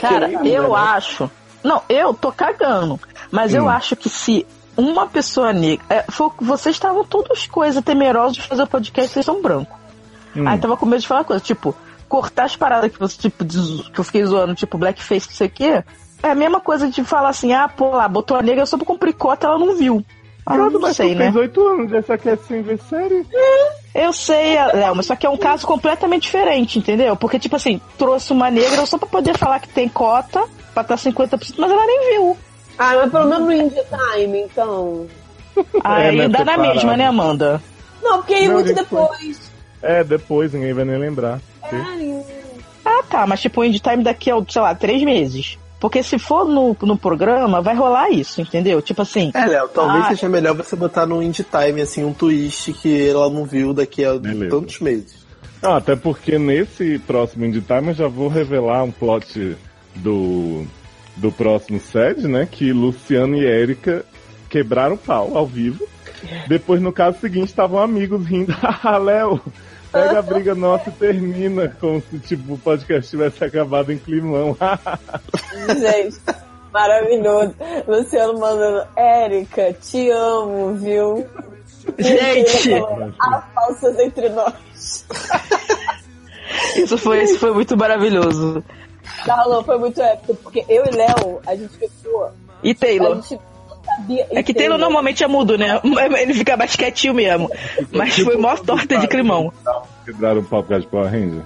Cara, 0.00 0.30
eu 0.44 0.68
né? 0.72 0.74
acho. 0.76 1.30
Não, 1.62 1.82
eu 1.88 2.14
tô 2.14 2.32
cagando. 2.32 2.98
Mas 3.30 3.54
eu 3.54 3.64
Hum. 3.64 3.68
acho 3.68 3.94
que 3.96 4.08
se 4.08 4.46
uma 4.76 5.06
pessoa 5.06 5.52
negra. 5.52 5.84
é, 5.88 6.04
foi- 6.10 6.30
vocês 6.40 6.74
estavam 6.76 7.04
todos 7.04 7.46
coisa 7.46 7.80
temerosos 7.82 8.36
de 8.36 8.42
fazer 8.42 8.62
o 8.62 8.66
podcast, 8.66 9.12
vocês 9.12 9.24
são 9.26 9.40
brancos. 9.42 9.74
Hum. 10.36 10.46
Aí 10.46 10.58
tava 10.58 10.76
com 10.76 10.86
medo 10.86 11.00
de 11.00 11.08
falar 11.08 11.24
coisa, 11.24 11.42
tipo, 11.42 11.74
cortar 12.08 12.44
as 12.44 12.56
paradas 12.56 12.92
que 12.92 12.98
você, 12.98 13.16
tipo, 13.18 13.44
que 13.44 13.98
eu 13.98 14.04
fiquei 14.04 14.24
zoando, 14.24 14.54
tipo, 14.54 14.76
blackface, 14.78 15.28
não 15.28 15.34
sei 15.34 15.46
o 15.46 15.50
quê. 15.50 15.84
É 16.22 16.30
a 16.30 16.34
mesma 16.34 16.60
coisa 16.60 16.88
de 16.88 17.02
falar 17.04 17.30
assim, 17.30 17.52
ah, 17.52 17.68
pô, 17.68 17.90
lá, 17.90 18.08
botou 18.08 18.36
a 18.36 18.42
negra 18.42 18.66
só 18.66 18.76
pra 18.76 18.86
cumprir 18.86 19.14
cota, 19.14 19.46
ela 19.46 19.58
não 19.58 19.76
viu. 19.76 20.04
Ah, 20.44 20.56
não 20.56 20.80
mas 20.80 20.96
sei, 20.96 21.14
né? 21.14 21.24
fez 21.24 21.36
oito 21.36 21.66
anos, 21.66 21.90
já 21.90 22.16
quer 22.16 22.38
sem 22.46 22.62
ver 22.62 22.78
série? 22.88 23.26
Eu 23.92 24.12
sei, 24.12 24.54
Léo, 24.74 24.94
mas 24.94 25.06
só 25.06 25.16
que 25.16 25.26
é 25.26 25.28
um 25.30 25.36
caso 25.36 25.66
completamente 25.66 26.22
diferente, 26.22 26.78
entendeu? 26.78 27.16
Porque, 27.16 27.38
tipo 27.38 27.56
assim, 27.56 27.80
trouxe 27.98 28.32
uma 28.32 28.48
negra 28.50 28.86
só 28.86 28.96
pra 28.96 29.08
poder 29.08 29.36
falar 29.36 29.58
que 29.58 29.68
tem 29.68 29.88
cota, 29.88 30.44
pra 30.72 30.82
estar 30.82 30.96
50%, 30.96 31.54
mas 31.58 31.70
ela 31.70 31.84
nem 31.86 32.10
viu. 32.12 32.36
Ah, 32.78 32.94
mas 32.96 33.10
pelo 33.10 33.24
menos 33.26 33.46
no 33.46 33.52
Indie 33.52 33.80
Time, 34.14 34.38
então. 34.40 35.06
Aí 35.82 36.16
né, 36.16 36.28
dá 36.28 36.44
na 36.44 36.52
separado. 36.52 36.74
mesma, 36.74 36.96
né, 36.96 37.06
Amanda? 37.06 37.62
Não, 38.02 38.18
porque 38.18 38.34
aí 38.34 38.48
muito 38.48 38.74
depois. 38.74 39.50
É, 39.82 40.04
depois, 40.04 40.52
ninguém 40.52 40.72
vai 40.72 40.84
nem 40.84 40.98
lembrar. 40.98 41.40
Ai, 41.62 42.22
Ah, 42.84 43.02
tá, 43.08 43.26
mas 43.26 43.40
tipo, 43.40 43.60
o 43.60 43.64
Indie 43.64 43.80
Time 43.80 44.02
daqui 44.02 44.30
a, 44.30 44.36
sei 44.48 44.62
lá, 44.62 44.74
três 44.74 45.02
meses. 45.02 45.58
Porque 45.78 46.02
se 46.02 46.18
for 46.18 46.46
no, 46.46 46.74
no 46.82 46.96
programa, 46.96 47.60
vai 47.60 47.74
rolar 47.74 48.10
isso, 48.10 48.40
entendeu? 48.40 48.80
Tipo 48.80 49.02
assim, 49.02 49.30
É, 49.34 49.44
Léo, 49.46 49.68
talvez 49.68 50.06
Ah. 50.06 50.08
seja 50.08 50.28
melhor 50.28 50.54
você 50.54 50.74
botar 50.74 51.04
no 51.06 51.22
Indie 51.22 51.44
Time, 51.44 51.82
assim, 51.82 52.02
um 52.04 52.14
twist 52.14 52.72
que 52.72 53.08
ela 53.10 53.28
não 53.28 53.44
viu 53.44 53.74
daqui 53.74 54.02
a 54.04 54.14
Beleza. 54.14 54.50
tantos 54.56 54.80
meses. 54.80 55.26
Não, 55.62 55.74
até 55.76 55.94
porque 55.94 56.38
nesse 56.38 56.98
próximo 57.00 57.44
Indie 57.44 57.60
Time 57.60 57.88
eu 57.88 57.94
já 57.94 58.08
vou 58.08 58.28
revelar 58.28 58.84
um 58.84 58.90
plot 58.90 59.56
do, 59.96 60.66
do 61.16 61.32
próximo 61.32 61.80
sede, 61.80 62.28
né? 62.28 62.46
Que 62.50 62.72
Luciano 62.72 63.36
e 63.36 63.46
Érica 63.46 64.04
quebraram 64.48 64.94
o 64.94 64.98
pau 64.98 65.36
ao 65.36 65.46
vivo. 65.46 65.86
Depois, 66.48 66.80
no 66.80 66.92
caso 66.92 67.18
seguinte, 67.20 67.48
estavam 67.48 67.80
amigos 67.80 68.26
rindo. 68.26 68.54
Ah, 68.82 68.98
Léo, 68.98 69.40
pega 69.90 70.18
a 70.18 70.22
briga 70.22 70.54
nossa 70.54 70.90
e 70.90 70.92
termina. 70.92 71.68
Como 71.80 72.00
se 72.00 72.18
tipo, 72.18 72.54
o 72.54 72.58
podcast 72.58 73.10
tivesse 73.10 73.42
acabado 73.42 73.92
em 73.92 73.98
climão. 73.98 74.56
gente, 75.80 76.18
maravilhoso. 76.72 77.54
Luciano 77.86 78.38
mandando, 78.38 78.86
Érica, 78.96 79.72
te 79.72 80.10
amo, 80.10 80.74
viu? 80.74 81.26
Gente! 81.98 82.74
Há 83.20 83.42
falsas 83.54 83.98
entre 83.98 84.28
nós. 84.30 85.06
isso 86.76 86.98
foi, 86.98 87.22
isso 87.22 87.38
foi 87.38 87.52
muito 87.52 87.76
maravilhoso. 87.76 88.62
Darlan 89.26 89.62
foi 89.62 89.78
muito 89.78 90.00
épico, 90.00 90.34
porque 90.36 90.64
eu 90.68 90.84
e 90.86 90.90
Léo, 90.90 91.40
a 91.46 91.54
gente 91.54 91.76
ficou. 91.76 92.30
E 92.62 92.74
Taylor? 92.74 93.20
sabia. 93.86 94.26
É 94.30 94.42
que 94.42 94.52
Taylor 94.52 94.78
normalmente 94.78 95.22
é 95.22 95.28
mudo, 95.28 95.56
né? 95.56 95.80
Ele 96.20 96.34
fica 96.34 96.56
mais 96.56 96.74
quietinho 96.76 97.14
mesmo. 97.14 97.50
Mas 97.92 98.18
foi 98.18 98.36
mó 98.36 98.54
torta 98.56 98.98
de 98.98 99.06
climão. 99.08 99.52
Quebraram 100.04 100.40
o 100.40 100.44
causa 100.44 100.80
de 100.80 100.86
Power 100.86 101.10
Ranger. 101.10 101.42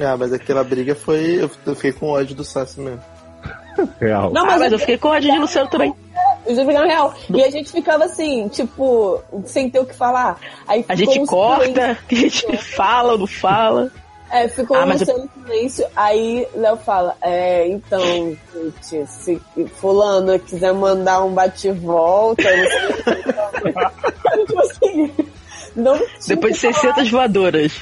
Ah, 0.00 0.16
mas 0.16 0.32
aquela 0.32 0.62
briga 0.62 0.94
foi. 0.94 1.42
Eu 1.42 1.74
fiquei 1.74 1.92
com 1.92 2.10
ódio 2.10 2.34
do 2.34 2.44
Sassi 2.44 2.80
mesmo. 2.80 3.00
Real. 4.00 4.32
Não, 4.32 4.42
Ah, 4.42 4.46
mas, 4.46 4.60
mas 4.60 4.72
eu 4.72 4.78
fiquei 4.78 4.98
com 4.98 5.08
ódio 5.08 5.32
de 5.32 5.38
Luciano 5.38 5.70
também. 5.70 5.94
Os 6.46 6.54
dois 6.54 6.66
ficaram 6.66 6.88
real. 6.88 7.14
E 7.32 7.42
a 7.44 7.50
gente 7.50 7.70
ficava 7.70 8.04
assim, 8.04 8.48
tipo, 8.48 9.22
sem 9.44 9.68
ter 9.68 9.80
o 9.80 9.84
que 9.84 9.94
falar. 9.94 10.38
Aí 10.66 10.84
A 10.88 10.94
gente 10.94 11.24
corta, 11.26 11.98
a 12.10 12.14
gente 12.14 12.56
fala 12.56 13.12
ou 13.12 13.18
não 13.18 13.26
fala. 13.26 13.90
É, 14.30 14.46
ficou 14.48 14.76
Ah, 14.76 14.84
um 14.84 14.86
mas 14.88 15.06
eu- 15.08 15.28
silêncio. 15.44 15.86
Aí 15.96 16.46
Léo 16.54 16.76
fala: 16.76 17.16
É, 17.22 17.66
então, 17.68 18.00
gente, 18.02 19.06
se 19.10 19.40
Fulano 19.76 20.38
quiser 20.38 20.72
mandar 20.74 21.24
um 21.24 21.32
bate-volta, 21.32 22.42
não 22.42 22.68
sei 24.34 24.44
tipo 24.46 24.60
assim, 24.60 25.14
não 25.74 25.98
Depois 26.26 26.54
de 26.54 26.66
que 26.68 26.72
falar. 26.74 26.94
600 26.94 27.10
voadoras. 27.10 27.72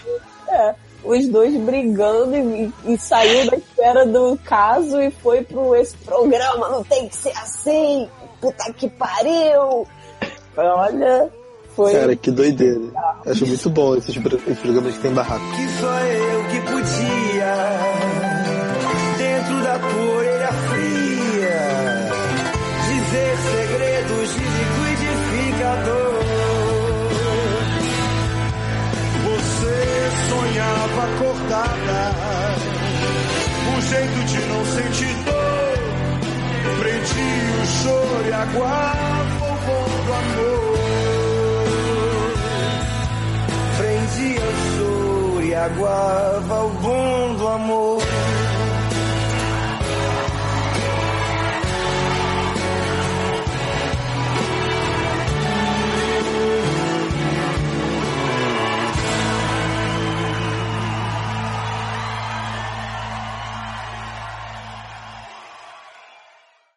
É, 0.49 0.75
os 1.05 1.27
dois 1.29 1.55
brigando 1.57 2.37
e, 2.37 2.73
e 2.85 2.99
saiu 2.99 3.51
da 3.51 3.57
espera 3.57 4.07
do 4.07 4.39
caso 4.45 5.01
e 5.01 5.11
foi 5.11 5.43
pro 5.43 5.75
esse 5.75 5.97
programa, 5.99 6.69
não 6.69 6.85
tem 6.85 7.09
que 7.09 7.17
ser 7.17 7.31
assim, 7.39 8.09
puta 8.41 8.73
que 8.73 8.89
pariu. 8.89 9.87
Olha, 10.57 11.29
foi. 11.77 11.93
Cara, 11.93 12.17
que 12.17 12.31
doideira. 12.31 12.81
Acho 13.27 13.47
muito 13.47 13.71
bom 13.71 13.95
esses, 13.97 14.17
esses 14.17 14.59
programas 14.59 14.95
que 14.95 15.01
tem 15.03 15.13
barraco. 15.13 15.45
que 15.55 15.69
só 15.79 16.01
eu 16.01 16.45
que 16.49 16.61
podia, 16.63 17.55
dentro 19.19 19.63
da 19.63 19.79
poeira 19.79 20.53
fria, 20.71 21.61
dizer 22.89 23.37
segredos 23.53 24.29
de 24.35 24.45
liquidificador. 24.57 26.17
Você 29.27 29.77
sonhava 30.31 31.01
acordada, 31.05 32.01
um 33.77 33.81
jeito 33.83 34.25
de 34.25 34.39
não 34.47 34.65
sentir 34.65 35.15
dor. 35.25 35.57
Prendia 36.79 37.63
o 37.63 37.67
choro 37.67 38.25
e 38.27 38.33
aguava 38.33 39.45
o 39.45 39.57
voo 39.57 40.05
do 40.07 40.13
amor. 40.13 40.66
Prendia 44.27 44.43
o 44.45 44.55
choro 44.77 45.45
e 45.45 45.55
aguava 45.55 46.65
o 46.65 46.71
bom 46.71 47.35
do 47.37 47.49
amor. 47.49 47.96